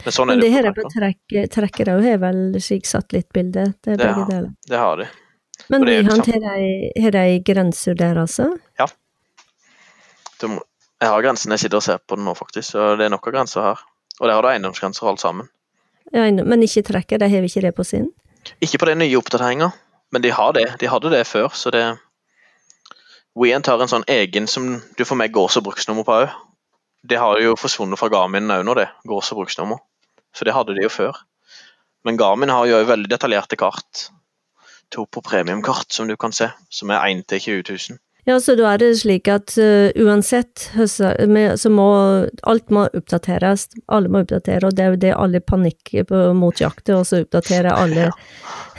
Men 0.03 0.15
sånn 0.15 0.31
er 0.31 0.39
det, 0.39 0.45
det 0.45 0.53
her 0.53 0.69
er 0.69 0.75
på 0.77 0.85
trekker 1.55 1.91
òg, 1.95 2.05
har 2.05 2.21
vel 2.21 2.43
slik 2.63 2.87
satellittbilde? 2.87 3.65
Det 3.83 3.97
begge 3.99 4.27
deler. 4.29 4.53
Det 4.69 4.79
har 4.79 5.01
de. 5.01 5.09
Men 5.67 5.85
de 5.85 5.97
har 6.07 7.15
de 7.17 7.25
grenser 7.45 7.97
der, 7.99 8.21
altså? 8.21 8.53
Ja. 8.79 8.87
Jeg 10.39 11.11
har 11.11 11.23
grensene, 11.23 11.55
jeg 11.57 11.65
sitter 11.65 11.81
og 11.81 11.83
ser 11.83 11.99
på 11.99 12.15
den 12.15 12.25
nå, 12.27 12.35
faktisk, 12.37 12.71
så 12.71 12.93
det 12.99 13.07
er 13.07 13.11
nok 13.11 13.27
av 13.27 13.35
grenser 13.35 13.65
her. 13.65 13.83
Og 14.19 14.27
der 14.27 14.35
har 14.35 14.43
du 14.43 14.49
eiendomsgrenser 14.53 15.07
alt 15.07 15.21
sammen. 15.21 15.51
Ja, 16.15 16.23
men 16.31 16.63
ikke 16.65 16.85
trekker, 16.87 17.19
de 17.21 17.29
har 17.31 17.45
ikke 17.45 17.63
det 17.67 17.75
på 17.75 17.85
sin? 17.87 18.09
Ikke 18.63 18.79
på 18.81 18.87
den 18.89 19.01
nye 19.03 19.19
oppdateringa, 19.19 19.69
men 20.11 20.21
de 20.21 20.31
har 20.33 20.53
det. 20.53 20.67
De 20.81 20.89
hadde 20.89 21.11
det 21.13 21.25
før, 21.27 21.49
så 21.53 21.71
det 21.73 21.83
Weant 23.39 23.67
har 23.69 23.79
en 23.79 23.91
sånn 23.91 24.07
egen 24.09 24.47
som 24.49 24.81
du 24.97 25.05
får 25.05 25.15
med 25.19 25.31
gårds- 25.31 25.55
og 25.59 25.67
bruksnummer 25.69 26.03
på 26.03 26.15
òg. 26.23 26.31
Det 27.07 27.19
har 27.21 27.39
jo 27.39 27.55
forsvunnet 27.55 27.99
fra 27.99 28.09
Garmin 28.11 28.51
òg 28.51 28.65
nå, 28.65 28.73
det. 28.75 28.89
Gårds- 29.07 29.31
og 29.31 29.43
bruksnummer. 29.43 29.79
Så 30.35 30.45
det 30.45 30.53
hadde 30.53 30.75
de 30.75 30.83
jo 30.83 30.91
før. 30.91 31.15
Men 32.03 32.17
Garmin 32.17 32.49
har 32.49 32.65
jo 32.67 32.81
veldig 32.89 33.09
detaljerte 33.11 33.55
kart. 33.59 34.09
To 34.91 35.05
på 35.05 35.21
premiumkart, 35.21 35.91
som 35.93 36.07
du 36.09 36.17
kan 36.17 36.33
se, 36.33 36.49
som 36.69 36.89
er 36.89 37.05
1 37.05 37.27
til 37.29 37.39
20 37.63 37.63
000. 37.69 37.99
Ja, 38.29 38.35
så 38.37 38.53
da 38.53 38.67
er 38.69 38.81
det 38.81 38.91
slik 38.99 39.25
at 39.31 39.55
uh, 39.57 39.89
uansett 39.97 40.67
så 40.85 41.71
må 41.73 41.87
alt 42.51 42.69
må 42.69 42.85
oppdateres. 42.85 43.65
Alle 43.89 44.11
må 44.11 44.21
oppdatere, 44.21 44.69
og 44.69 44.75
det 44.77 44.85
er 44.85 44.93
jo 44.93 44.99
det 45.01 45.13
alle 45.17 45.41
panikker 45.41 46.05
på, 46.09 46.21
mot 46.37 46.61
jakter, 46.61 46.99
og 46.99 47.07
så 47.09 47.23
oppdaterer 47.23 47.73
alle. 47.73 48.11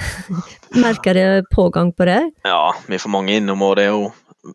Merker 0.84 1.18
det 1.18 1.28
pågang 1.50 1.90
på 1.92 2.06
det? 2.06 2.20
Ja, 2.46 2.70
vi 2.86 3.02
får 3.02 3.10
mange 3.10 3.40
innom, 3.40 3.66
og 3.66 3.74
det 3.80 3.88
er 3.88 3.96
jo 3.96 4.12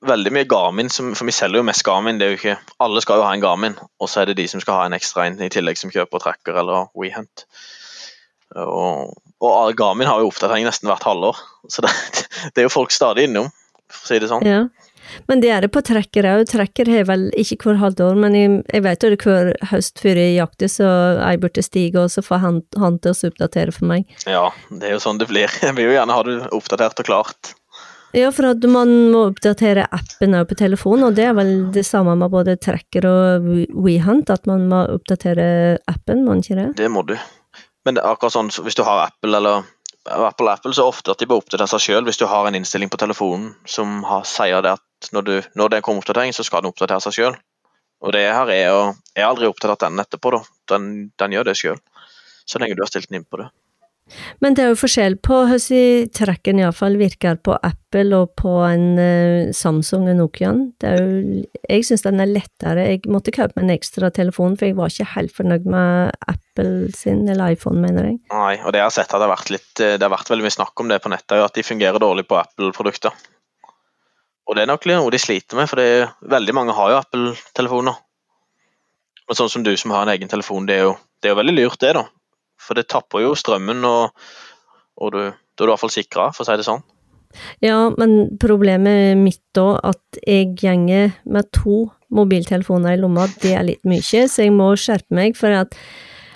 veldig 0.08 0.32
mye 0.34 0.48
Garmin, 0.50 0.90
som, 0.90 1.12
for 1.18 1.28
vi 1.28 1.36
selger 1.36 1.60
jo 1.60 1.68
mest 1.68 1.84
Garmin. 1.86 2.20
det 2.20 2.28
er 2.28 2.34
jo 2.34 2.40
ikke, 2.40 2.56
Alle 2.80 3.04
skal 3.04 3.20
jo 3.20 3.28
ha 3.28 3.34
en 3.36 3.44
Garmin, 3.44 3.76
og 4.00 4.10
så 4.10 4.22
er 4.22 4.32
det 4.32 4.38
de 4.40 4.48
som 4.48 4.64
skal 4.64 4.80
ha 4.80 4.88
en 4.88 4.96
ekstra 4.98 5.28
en 5.28 5.42
i 5.44 5.52
tillegg, 5.52 5.78
som 5.78 5.92
kjøper 5.94 6.24
Tracker 6.24 6.58
eller 6.62 6.88
WeHunt. 6.96 7.46
Og, 8.56 9.14
og 9.44 9.76
Garmin 9.78 10.08
har 10.08 10.24
jo 10.24 10.32
oppdatering 10.32 10.66
nesten 10.68 10.90
hvert 10.90 11.06
halvår, 11.06 11.44
så 11.68 11.86
det, 11.86 11.92
det, 12.54 12.64
er 12.64 12.70
jo 12.70 12.74
folk 12.74 12.96
stadig 12.96 13.28
innom, 13.28 13.52
for 13.92 14.08
å 14.08 14.14
si 14.14 14.24
det 14.24 14.32
sånn. 14.32 14.48
Ja. 14.48 14.64
Men 15.30 15.42
det 15.44 15.52
er 15.54 15.66
det 15.66 15.72
på 15.74 15.84
trekker 15.86 16.28
òg. 16.30 16.46
Trekker 16.52 16.90
har 16.92 17.10
vel 17.10 17.28
ikke 17.40 17.60
hvert 17.64 17.82
halvt 17.82 18.04
år, 18.06 18.22
men 18.26 18.38
jeg, 18.38 18.62
jeg 18.74 18.86
vet 18.86 19.06
jo 19.06 19.12
det 19.14 19.20
hver 19.24 19.52
høst 19.72 20.02
før 20.04 20.22
jeg 20.22 20.38
jakter, 20.38 20.72
så 20.72 20.88
jeg 21.20 21.44
burde 21.44 21.66
stige, 21.66 22.02
og 22.02 22.14
så 22.14 22.24
får 22.26 22.42
han, 22.46 22.64
han 22.82 22.98
til 23.04 23.14
å 23.14 23.30
oppdatere 23.32 23.76
for 23.76 23.90
meg. 23.92 24.10
Ja, 24.30 24.48
det 24.72 24.90
er 24.90 24.98
jo 24.98 25.04
sånn 25.04 25.22
det 25.22 25.30
blir. 25.32 25.52
Jeg 25.66 25.74
vil 25.78 25.90
jo 25.90 25.96
gjerne 25.96 26.16
ha 26.16 26.24
det 26.28 26.36
oppdatert 26.56 27.00
og 27.02 27.08
klart. 27.08 27.56
Ja, 28.16 28.30
for 28.32 28.48
at 28.48 28.64
man 28.72 28.92
må 29.12 29.26
oppdatere 29.32 29.88
appen 29.92 30.38
på 30.48 30.56
telefonen, 30.56 31.10
og 31.10 31.18
det 31.18 31.26
er 31.28 31.34
vel 31.36 31.50
det 31.76 31.84
samme 31.88 32.14
med 32.16 32.32
både 32.32 32.56
Tracker 32.62 33.08
og 33.10 33.50
WeHunt, 33.76 34.32
at 34.32 34.48
man 34.48 34.70
må 34.72 34.86
oppdatere 34.94 35.48
appen, 35.92 36.24
må 36.24 36.36
man 36.36 36.44
ikke 36.46 36.60
det? 36.62 36.70
Det 36.80 36.92
må 36.92 37.04
du. 37.08 37.18
Men 37.86 37.98
det 37.98 38.06
er 38.06 38.16
akkurat 38.16 38.34
sånn 38.38 38.54
hvis 38.64 38.78
du 38.78 38.86
har 38.88 39.10
Apple 39.10 39.36
eller 39.36 39.68
Apple 40.06 40.52
Apple, 40.52 40.74
så 40.74 40.86
ofte 40.88 41.12
at 41.12 41.22
de 41.22 41.28
bør 41.30 41.42
oppdatere 41.42 41.68
seg 41.72 41.82
sjøl 41.82 42.06
hvis 42.06 42.20
du 42.22 42.28
har 42.30 42.46
en 42.48 42.58
innstilling 42.58 42.92
på 42.94 43.00
telefonen 43.02 43.56
som 43.70 44.04
har, 44.06 44.26
sier 44.30 44.62
det 44.62 44.76
at 44.78 45.10
når, 45.16 45.26
du, 45.26 45.36
når 45.58 45.74
det 45.74 45.82
kommer 45.86 46.04
oppdatering, 46.04 46.34
så 46.34 46.46
skal 46.46 46.62
den 46.62 46.70
oppdatere 46.70 47.02
seg 47.04 47.18
sjøl. 47.18 47.38
Og 48.06 48.14
det 48.14 48.26
her 48.28 48.50
er 48.54 48.66
jo 48.68 48.82
Jeg 49.16 49.24
har 49.24 49.32
aldri 49.32 49.48
oppdatert 49.50 49.86
den 49.88 50.02
etterpå, 50.04 50.34
da. 50.36 50.42
Den, 50.70 50.90
den 51.18 51.36
gjør 51.38 51.48
det 51.50 51.58
sjøl. 51.58 51.80
Så 52.46 52.62
lenge 52.62 52.78
du 52.78 52.84
har 52.84 52.92
stilt 52.92 53.10
den 53.10 53.22
inn 53.22 53.30
på 53.30 53.40
det. 53.42 53.50
Men 54.44 54.54
det 54.54 54.62
er 54.62 54.70
jo 54.70 54.78
forskjell 54.78 55.16
på 55.26 55.38
hvordan 55.50 56.10
tracken 56.14 56.60
iallfall 56.62 56.98
virker 57.00 57.40
på 57.42 57.56
Apple 57.58 58.20
og 58.20 58.36
på 58.38 58.52
en 58.68 59.00
uh, 59.00 59.54
Samsung 59.56 60.06
og 60.12 60.20
Nokian. 60.20 60.62
Det 60.82 60.92
er 60.92 61.02
jo, 61.02 61.44
jeg 61.66 61.88
syns 61.88 62.06
den 62.06 62.22
er 62.22 62.30
lettere. 62.30 62.86
Jeg 62.86 63.02
måtte 63.10 63.34
kjøpe 63.34 63.58
meg 63.58 63.66
en 63.66 63.76
ekstra 63.76 64.12
telefon, 64.14 64.58
for 64.60 64.70
jeg 64.70 64.78
var 64.78 64.94
ikke 64.94 65.10
helt 65.16 65.34
fornøyd 65.34 65.66
med 65.74 66.14
Apple 66.30 66.92
sin, 66.96 67.24
eller 67.32 67.58
iPhone, 67.58 67.82
mener 67.82 68.12
jeg. 68.12 68.20
Nei, 68.30 68.56
og 68.62 68.76
det 68.76 68.84
jeg 68.84 68.90
har 68.92 68.98
sett 69.00 69.10
at 69.10 69.18
det 69.18 69.26
har 69.26 69.34
vært 69.34 69.54
litt 69.56 69.82
eh, 69.82 69.96
Det 69.98 70.06
har 70.06 70.14
vært 70.14 70.30
veldig 70.32 70.46
mye 70.46 70.58
snakk 70.60 70.84
om 70.84 70.92
det 70.92 71.02
på 71.02 71.12
nettet, 71.12 71.42
at 71.42 71.58
de 71.58 71.66
fungerer 71.66 72.04
dårlig 72.04 72.28
på 72.30 72.38
Apple-produkter. 72.38 73.26
Og 74.46 74.54
det 74.58 74.66
er 74.66 74.70
nok 74.70 74.86
noe 74.92 75.14
de 75.14 75.22
sliter 75.22 75.58
med, 75.58 75.70
for 75.72 75.82
det, 75.82 76.06
veldig 76.30 76.54
mange 76.54 76.78
har 76.78 76.94
jo 76.94 77.00
Apple-telefoner. 77.02 77.98
Men 79.26 79.40
sånn 79.40 79.50
som 79.50 79.66
du 79.66 79.74
som 79.74 79.96
har 79.96 80.06
en 80.06 80.14
egen 80.14 80.30
telefon, 80.30 80.70
det 80.70 80.78
er 80.78 80.86
jo, 80.92 80.94
det 81.22 81.32
er 81.32 81.34
jo 81.34 81.40
veldig 81.42 81.56
lurt, 81.58 81.80
det, 81.82 81.96
da. 81.98 82.06
For 82.62 82.78
det 82.78 82.88
tapper 82.92 83.26
jo 83.26 83.36
strømmen, 83.38 83.84
og, 83.88 84.28
og 85.02 85.16
du, 85.16 85.22
da 85.28 85.32
er 85.32 85.66
du 85.66 85.70
i 85.70 85.74
hvert 85.74 85.84
fall 85.84 85.96
sikra, 85.96 86.30
for 86.36 86.46
å 86.46 86.50
si 86.50 86.60
det 86.60 86.68
sånn. 86.68 86.84
Ja, 87.64 87.90
men 87.98 88.38
problemet 88.40 89.20
mitt 89.20 89.42
da, 89.58 89.76
at 89.84 90.20
jeg 90.24 90.54
gjenger 90.62 91.16
med 91.28 91.50
to 91.56 91.86
mobiltelefoner 92.16 92.96
i 92.96 93.02
lomma, 93.02 93.28
det 93.44 93.56
er 93.58 93.66
litt 93.68 93.88
mye, 93.88 94.28
så 94.32 94.46
jeg 94.46 94.54
må 94.56 94.72
skjerpe 94.80 95.16
meg, 95.16 95.36
for 95.40 95.52
at 95.52 95.76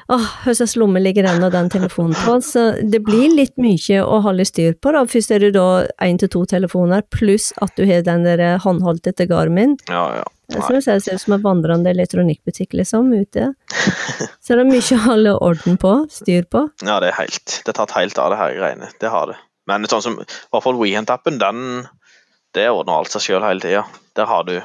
åh, 0.10 0.26
hva 0.44 0.56
slags 0.58 0.76
lomme 0.80 1.02
ligger 1.04 1.28
den 1.28 1.46
og 1.46 1.54
den 1.54 1.70
telefonen 1.72 2.18
på? 2.18 2.40
Så 2.44 2.66
det 2.82 3.04
blir 3.06 3.30
litt 3.36 3.56
mye 3.62 4.02
å 4.04 4.20
holde 4.26 4.48
styr 4.48 4.76
på, 4.82 4.94
da. 4.96 5.06
Først 5.08 5.36
er 5.36 5.46
det 5.46 5.54
da 5.56 5.86
én 6.04 6.20
til 6.20 6.32
to 6.34 6.44
telefoner, 6.50 7.06
pluss 7.14 7.52
at 7.64 7.76
du 7.78 7.86
har 7.90 8.04
den 8.08 8.26
der 8.28 8.60
håndholdte 8.64 9.14
til 9.16 9.30
Garmin. 9.32 9.78
Ja, 9.88 10.08
ja. 10.20 10.28
Jeg 10.50 10.66
synes 10.66 10.88
det 10.90 10.96
ser 11.06 11.20
ut 11.20 11.22
som 11.22 11.36
en 11.36 11.44
vandrende 11.44 11.92
elektronikkbutikk, 11.94 12.74
liksom, 12.80 13.12
ute. 13.14 13.52
Så 14.42 14.58
det 14.58 14.64
er 14.64 14.70
mye 14.72 14.96
å 14.96 15.04
holde 15.06 15.36
orden 15.46 15.78
på, 15.82 15.94
styr 16.14 16.48
på. 16.50 16.66
Ja, 16.82 16.98
det 17.04 17.12
er 17.12 17.20
helt 17.20 17.60
Det 17.62 17.74
er 17.74 17.78
tatt 17.78 17.94
helt 17.98 18.18
av, 18.18 18.34
det 18.34 18.42
her 18.42 18.58
greiene. 18.58 18.90
Det 19.02 19.14
har 19.14 19.30
det. 19.30 19.38
Men 19.70 19.86
sånn 19.86 20.02
som, 20.02 20.18
i 20.18 20.26
hvert 20.26 20.66
fall 20.66 20.80
WeHent-appen, 20.80 21.38
den 21.42 21.86
det 22.58 22.66
ordner 22.74 22.98
alt 22.98 23.14
seg 23.14 23.28
sjøl 23.28 23.46
hele 23.46 23.62
tida. 23.62 23.86
Der 24.18 24.30
har 24.30 24.46
du 24.48 24.60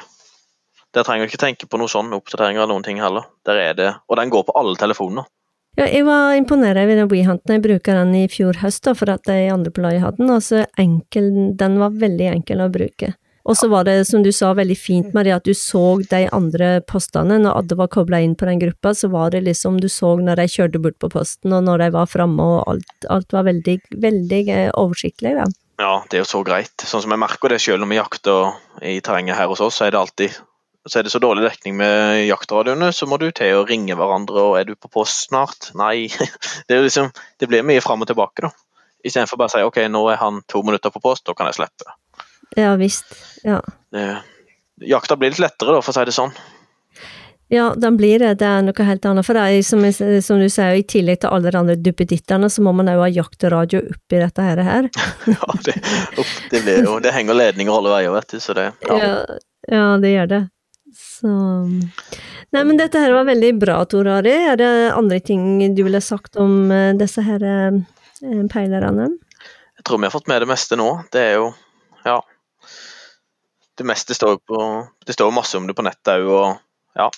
Der 0.95 1.03
trenger 1.03 1.27
du 1.27 1.33
ikke 1.33 1.43
tenke 1.43 1.67
på 1.67 1.79
noe 1.81 1.91
sånn 1.91 2.13
oppdateringer 2.15 2.63
eller 2.63 2.71
noen 2.71 2.85
ting 2.87 3.01
heller. 3.03 3.27
Der 3.45 3.59
er 3.59 3.75
det, 3.75 3.89
Og 4.09 4.17
den 4.17 4.31
går 4.31 4.45
på 4.47 4.55
alle 4.55 4.77
telefoner. 4.79 5.27
Ja, 5.75 5.89
jeg 5.91 6.05
var 6.07 6.37
imponert 6.39 6.79
over 6.79 6.95
den 6.95 7.09
WeHunten. 7.11 7.51
Jeg 7.57 7.63
bruker 7.65 7.99
den 7.99 8.15
i 8.15 8.29
fjor 8.31 8.61
høst, 8.63 8.85
da, 8.87 8.95
for 8.95 9.11
at 9.11 9.25
de 9.27 9.51
andre 9.51 9.73
på 9.75 9.83
laget 9.83 10.05
hadde 10.05 10.21
den. 10.23 10.31
Altså, 10.31 10.63
enkel, 10.79 11.33
den 11.59 11.81
var 11.83 11.97
veldig 11.99 12.29
enkel 12.31 12.63
å 12.63 12.71
bruke. 12.71 13.11
Og 13.45 13.59
så 13.61 13.69
var 13.69 13.85
det, 13.85 14.07
som 14.09 14.23
du 14.25 14.31
sa, 14.33 14.55
veldig 14.57 14.77
fint 14.79 15.11
med 15.17 15.27
det 15.29 15.35
at 15.37 15.45
du 15.45 15.53
så 15.57 15.99
de 16.09 16.23
andre 16.33 16.79
postene. 16.89 17.37
Når 17.45 17.59
Adde 17.61 17.77
var 17.77 17.91
kobla 17.93 18.23
inn 18.25 18.37
på 18.41 18.49
den 18.49 18.63
gruppa, 18.63 18.95
så 18.97 19.11
var 19.13 19.35
det 19.35 19.43
liksom 19.45 19.77
du 19.83 19.91
så 19.93 20.15
når 20.17 20.41
de 20.41 20.47
kjørte 20.49 20.81
bort 20.81 20.97
på 21.03 21.11
posten, 21.13 21.53
og 21.53 21.67
når 21.67 21.85
de 21.85 21.91
var 21.99 22.09
framme, 22.09 22.41
og 22.41 22.73
alt, 22.73 23.09
alt, 23.13 23.37
var 23.37 23.45
veldig, 23.51 23.77
veldig 24.01 24.41
eh, 24.49 24.71
oversiktlig. 24.81 25.35
Da. 25.37 25.45
Ja, 25.83 25.93
det 26.09 26.17
er 26.17 26.25
jo 26.25 26.31
så 26.31 26.41
greit. 26.47 26.73
Sånn 26.81 27.05
som 27.05 27.13
jeg 27.13 27.21
merker 27.21 27.53
det 27.53 27.61
selv 27.61 27.85
når 27.85 27.93
vi 27.93 28.01
jakter 28.01 28.57
i 28.95 28.97
terrenget 29.05 29.37
her 29.37 29.53
hos 29.53 29.61
oss, 29.65 29.81
så 29.81 29.89
er 29.89 29.95
det 29.95 30.01
alltid 30.01 30.43
så 30.85 30.99
er 31.01 31.07
det 31.07 31.15
så 31.15 31.21
dårlig 31.21 31.47
dekning 31.47 31.79
med 31.79 32.27
jaktradioene, 32.27 32.91
så 32.93 33.07
må 33.09 33.17
du 33.17 33.31
til 33.33 33.57
å 33.57 33.65
ringe 33.65 33.97
hverandre, 33.97 34.43
og 34.51 34.59
er 34.59 34.67
du 34.69 34.75
på 34.77 34.91
post 34.93 35.31
snart? 35.31 35.71
Nei. 35.81 36.11
Det, 36.69 36.77
liksom, 36.81 37.11
det 37.41 37.49
blir 37.49 37.65
mye 37.65 37.81
fram 37.85 38.05
og 38.05 38.09
tilbake, 38.09 38.45
da. 38.45 38.53
Istedenfor 39.05 39.41
bare 39.41 39.53
å 39.53 39.55
si 39.55 39.65
ok, 39.65 39.83
nå 39.93 40.01
er 40.13 40.21
han 40.21 40.41
to 40.49 40.61
minutter 40.65 40.93
på 40.93 41.01
post, 41.05 41.25
da 41.29 41.37
kan 41.37 41.49
jeg 41.49 41.59
slippe. 41.59 41.97
Ja 42.57 42.75
visst. 42.81 43.17
Ja. 43.43 43.61
Det, 43.93 44.05
jakta 44.87 45.17
blir 45.17 45.35
litt 45.35 45.43
lettere, 45.43 45.77
da, 45.77 45.83
for 45.83 45.95
å 45.95 45.97
si 45.97 46.05
det 46.09 46.15
sånn. 46.17 46.35
Ja, 47.53 47.75
den 47.77 47.97
blir 47.97 48.19
det. 48.19 48.35
Det 48.41 48.47
er 48.49 48.63
noe 48.65 48.87
helt 48.89 49.05
annet. 49.07 49.27
For 49.27 49.37
det 49.37 49.43
er, 49.45 49.61
som, 49.67 49.83
som 50.25 50.41
du 50.41 50.49
sier, 50.51 50.79
i 50.81 50.87
tillegg 50.89 51.21
til 51.23 51.35
alle 51.35 51.53
de 51.53 51.61
andre 51.61 51.77
duppedittene, 51.77 52.49
så 52.51 52.65
må 52.65 52.73
man 52.75 52.89
òg 52.91 53.03
ha 53.05 53.11
jaktradio 53.13 53.83
oppi 53.93 54.21
dette 54.23 54.47
her. 54.47 54.89
ja, 55.35 55.51
det, 55.67 55.77
det, 56.51 56.63
blir 56.65 56.89
jo 56.89 56.99
Det 57.05 57.13
henger 57.15 57.39
ledninger 57.39 57.77
alle 57.77 57.93
veier, 57.93 58.15
vet 58.17 58.35
du, 58.35 58.41
så 58.43 58.57
det 58.57 58.71
ja. 58.89 58.99
ja. 58.99 59.15
ja, 59.71 59.87
det 60.03 60.15
gjør 60.15 60.33
det. 60.33 60.43
Så 60.95 61.31
Nei, 62.55 62.63
men 62.63 62.77
dette 62.79 63.01
her 63.03 63.11
var 63.15 63.27
veldig 63.27 63.51
bra, 63.59 63.81
Tor 63.91 64.09
Ari. 64.21 64.35
Er 64.53 64.59
det 64.61 64.71
andre 64.95 65.19
ting 65.23 65.59
du 65.75 65.83
ville 65.83 66.01
sagt 66.05 66.39
om 66.39 66.71
eh, 66.71 66.93
disse 66.99 67.25
her 67.27 67.43
eh, 67.43 67.81
peilerne? 68.53 69.09
Jeg 69.75 69.87
tror 69.89 69.99
vi 69.99 70.07
har 70.07 70.15
fått 70.15 70.31
med 70.31 70.45
det 70.45 70.49
meste 70.49 70.79
nå. 70.79 70.89
Det 71.13 71.29
er 71.33 71.37
jo 71.41 71.51
Ja. 72.07 72.21
Det 73.75 73.87
meste 73.87 74.15
står 74.15 74.39
på 74.47 74.59
Det 75.07 75.17
står 75.17 75.35
masse 75.35 75.59
om 75.59 75.67
det 75.67 75.77
på 75.77 75.85
nettet 75.87 76.21
òg, 76.21 76.31
og 76.31 76.99
ja. 76.99 77.11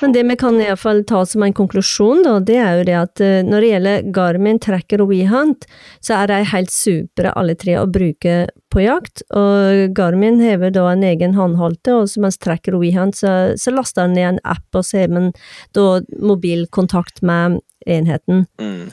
Men 0.00 0.12
det 0.12 0.22
vi 0.26 0.36
kan 0.36 0.58
iallfall 0.60 1.04
ta 1.06 1.22
som 1.26 1.42
en 1.46 1.54
konklusjon, 1.54 2.24
da, 2.26 2.34
det 2.42 2.56
er 2.58 2.80
jo 2.80 2.86
det 2.88 2.96
at 2.98 3.22
eh, 3.22 3.44
når 3.46 3.62
det 3.62 3.68
gjelder 3.70 4.08
Garmin, 4.16 4.58
Tracker 4.60 5.04
og 5.04 5.12
WeHunt, 5.12 5.66
så 6.02 6.18
er 6.18 6.32
de 6.32 6.40
helt 6.50 6.74
supre 6.74 7.32
alle 7.38 7.54
tre 7.58 7.76
å 7.78 7.86
bruke 7.86 8.34
på 8.74 8.82
jakt. 8.82 9.22
Og 9.30 9.94
Garmin 9.96 10.42
hever 10.42 10.74
da 10.74 10.88
en 10.90 11.06
egen 11.06 11.36
håndholdte, 11.38 11.94
og 11.94 12.10
mens 12.20 12.40
Tracker 12.42 12.76
og 12.76 12.82
WeHunt 12.84 13.20
så, 13.22 13.54
så 13.60 13.74
laster 13.74 14.08
den 14.08 14.18
ned 14.18 14.28
en 14.32 14.42
app, 14.56 14.66
og 14.74 14.84
så 14.88 15.04
har 15.04 15.14
man 15.14 15.30
da 15.78 15.86
mobilkontakt 16.18 17.22
med 17.22 17.60
enheten. 17.86 18.46
Mm. 18.60 18.90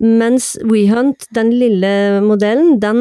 Mens 0.00 0.54
WeHunt, 0.64 1.26
den 1.36 1.50
lille 1.52 2.20
modellen, 2.24 2.78
den 2.80 3.00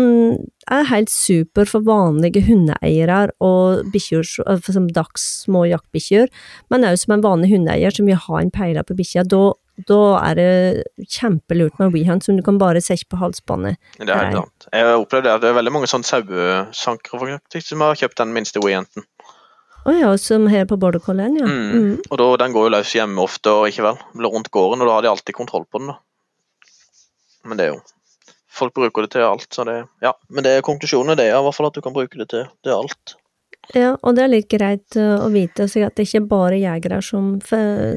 er 0.67 0.83
helt 0.89 1.07
super 1.07 1.63
for 1.69 1.85
vanlige 1.87 2.41
hundeeiere 2.43 3.29
og 3.39 3.87
bikkjer 3.93 4.25
som 4.27 4.89
dags 4.91 5.23
små 5.45 5.63
jaktbikkjer, 5.69 6.27
men 6.67 6.83
òg 6.83 6.97
som 6.99 7.15
en 7.15 7.23
vanlig 7.23 7.53
hundeeier 7.53 7.95
som 7.95 8.09
vil 8.09 8.19
ha 8.19 8.41
en 8.41 8.51
peiler 8.51 8.83
på 8.83 8.97
bikkja. 8.99 9.23
Da, 9.31 9.53
da, 9.87 10.01
er 10.25 10.41
det 10.41 11.07
kjempelurt 11.07 11.79
med 11.79 11.95
WeHunt, 11.95 12.27
som 12.27 12.35
du 12.35 12.43
kan 12.43 12.59
bare 12.59 12.83
sette 12.83 13.07
på 13.07 13.21
halsbåndet. 13.21 13.79
Det 13.95 14.11
er 14.11 14.25
helt 14.25 14.41
sant. 14.41 14.67
Jeg 14.73 14.89
har 14.89 14.99
opplevd 14.99 15.31
at 15.31 15.45
det 15.45 15.53
er 15.53 15.57
veldig 15.61 15.75
mange 15.77 15.91
sånne 15.91 16.09
sauesankere 16.09 17.39
som 17.63 17.87
har 17.87 18.03
kjøpt 18.03 18.19
den 18.19 18.35
minste 18.35 18.59
WeHunten. 18.65 19.07
Å 19.87 19.93
oh 19.93 19.95
ja, 19.95 20.11
som 20.19 20.51
her 20.51 20.67
på 20.67 20.75
border 20.75 20.99
collie, 20.99 21.31
ja. 21.39 21.47
Mm. 21.47 21.71
Mm. 21.71 21.97
Og 22.11 22.19
da, 22.19 22.29
den 22.43 22.51
går 22.51 22.67
jo 22.67 22.75
løs 22.75 22.91
hjemme 22.93 23.23
ofte, 23.23 23.55
og 23.55 23.71
ikke 23.71 23.87
vel. 23.87 24.03
Blir 24.19 24.35
rundt 24.35 24.51
gården, 24.51 24.83
og 24.83 24.91
da 24.91 24.97
har 24.97 25.07
de 25.07 25.13
alltid 25.15 25.39
kontroll 25.39 25.63
på 25.71 25.79
den. 25.79 25.93
da. 25.93 26.01
Men 27.49 27.59
det 27.59 27.69
er 27.69 27.73
jo 27.75 27.81
Folk 28.59 28.73
bruker 28.73 29.05
det 29.05 29.11
til 29.13 29.23
alt, 29.23 29.47
så 29.53 29.63
det 29.67 29.77
Ja. 30.03 30.13
Men 30.27 30.43
det 30.45 30.55
er 30.57 30.65
konklusjonen 30.65 31.17
det 31.17 31.27
er 31.29 31.37
i 31.37 31.43
hvert 31.45 31.55
fall 31.55 31.69
at 31.69 31.75
du 31.77 31.83
kan 31.85 31.93
bruke 31.95 32.17
det 32.17 32.29
til, 32.31 32.47
til 32.65 32.73
alt. 32.73 33.13
Ja, 33.77 33.91
og 34.01 34.15
det 34.17 34.23
er 34.23 34.31
litt 34.31 34.47
greit 34.49 34.95
uh, 34.97 35.21
å 35.21 35.27
vite 35.29 35.67
så 35.69 35.83
at 35.85 35.93
det 35.99 36.07
ikke 36.07 36.23
bare 36.31 36.55
er 36.57 36.63
jegere 36.63 36.97
som, 37.05 37.35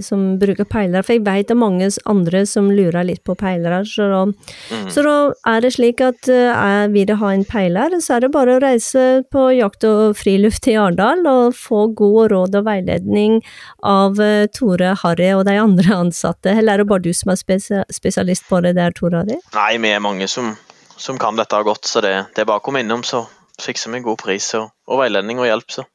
som, 0.04 0.24
bruker 0.40 0.68
peilere, 0.68 1.00
for 1.06 1.16
jeg 1.16 1.24
vet 1.24 1.48
det 1.48 1.54
er 1.54 1.60
mange 1.62 1.88
andre 2.12 2.42
som 2.48 2.68
lurer 2.68 3.06
litt 3.08 3.22
på 3.24 3.36
peilere, 3.40 3.80
så 3.88 4.08
da, 4.10 4.20
mm. 4.28 4.90
så 4.92 5.04
da 5.06 5.16
er 5.54 5.64
det 5.64 5.72
slik 5.78 6.02
at 6.04 6.28
uh, 6.28 6.84
vil 6.92 7.08
du 7.08 7.14
ha 7.22 7.32
en 7.32 7.46
peiler, 7.48 7.96
så 8.04 8.18
er 8.18 8.26
det 8.26 8.32
bare 8.36 8.58
å 8.58 8.62
reise 8.62 9.24
på 9.32 9.48
jakt 9.56 9.88
og 9.88 10.18
friluft 10.20 10.68
i 10.68 10.76
Arendal 10.76 11.24
og 11.30 11.56
få 11.56 11.86
god 11.96 12.32
råd 12.34 12.60
og 12.60 12.68
veiledning 12.68 13.40
av 13.80 14.20
uh, 14.20 14.44
Tore, 14.52 14.92
Harry 15.02 15.32
og 15.32 15.46
de 15.48 15.56
andre 15.56 16.00
ansatte, 16.04 16.52
eller 16.52 16.76
er 16.76 16.84
det 16.84 16.90
bare 16.92 17.06
du 17.06 17.14
som 17.16 17.32
er 17.32 17.40
spesialist 17.40 18.44
på 18.50 18.60
det 18.66 18.76
der, 18.76 18.92
Tore 18.92 19.22
Harry? 19.22 19.40
Nei, 19.56 19.70
vi 19.80 19.96
er 19.96 20.04
mange 20.04 20.28
som, 20.28 20.52
som 21.00 21.16
kan 21.20 21.40
dette 21.40 21.64
godt, 21.64 21.88
så 21.88 22.04
det, 22.04 22.18
det 22.36 22.44
er 22.44 22.52
bare 22.52 22.60
å 22.60 22.66
komme 22.68 22.84
innom, 22.84 23.06
så 23.08 23.24
fikser 23.60 23.92
vi 23.92 24.02
god 24.04 24.20
pris 24.22 24.52
og, 24.58 24.70
og, 24.88 25.00
veiledning 25.02 25.40
og 25.42 25.48
hjelp, 25.48 25.70
så. 25.70 25.86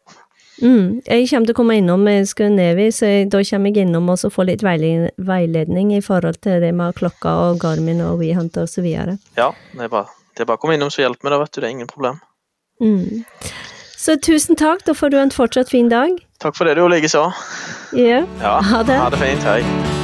Mm, 0.58 1.04
jeg 1.06 1.28
kommer 1.30 1.46
til 1.46 1.54
å 1.54 1.58
komme 1.60 1.76
innom 1.78 2.08
Skunevi, 2.26 2.88
så 2.91 3.10
jeg, 3.12 3.28
da 3.30 3.43
kommer 3.46 3.74
jeg 3.74 3.86
innom 3.86 4.10
og 4.10 4.24
få 4.34 4.48
litt 4.48 4.63
veiledning 4.65 5.93
i 5.93 6.02
forhold 6.02 6.41
til 6.41 6.63
det 6.63 6.74
med 6.74 6.98
klokka 6.98 7.36
og 7.50 7.60
Garmin 7.62 8.02
og 8.02 8.24
WeHunt 8.24 8.58
og 8.58 8.70
så 8.72 8.82
videre. 8.86 9.20
Ja, 9.38 9.52
det 9.74 9.86
er 9.86 9.93
bare, 9.93 10.10
det 10.34 10.46
er 10.46 10.50
bare 10.50 10.58
å 10.58 10.63
komme 10.63 10.78
innom 10.80 10.93
så 10.93 11.06
hjelper 11.06 11.30
vi 11.30 11.36
deg, 11.36 11.43
vet 11.43 11.54
du. 11.54 11.62
Det 11.62 11.70
er 11.70 11.76
ingen 11.78 11.91
problem. 11.91 12.17
Mm. 12.82 13.28
Så 13.98 14.17
tusen 14.22 14.58
takk, 14.58 14.86
da 14.86 14.98
får 14.98 15.13
du 15.13 15.20
en 15.22 15.34
fortsatt 15.34 15.70
fin 15.74 15.89
dag. 15.93 16.17
Takk 16.41 16.58
for 16.58 16.70
det, 16.70 16.78
du 16.78 16.86
likeså. 16.89 17.28
Yeah. 17.93 18.26
Ja, 18.41 18.60
ha 18.62 18.84
det. 18.86 18.98
Ha 19.02 19.13
det 19.13 19.22
fint. 19.22 19.46
Hei. 19.46 19.96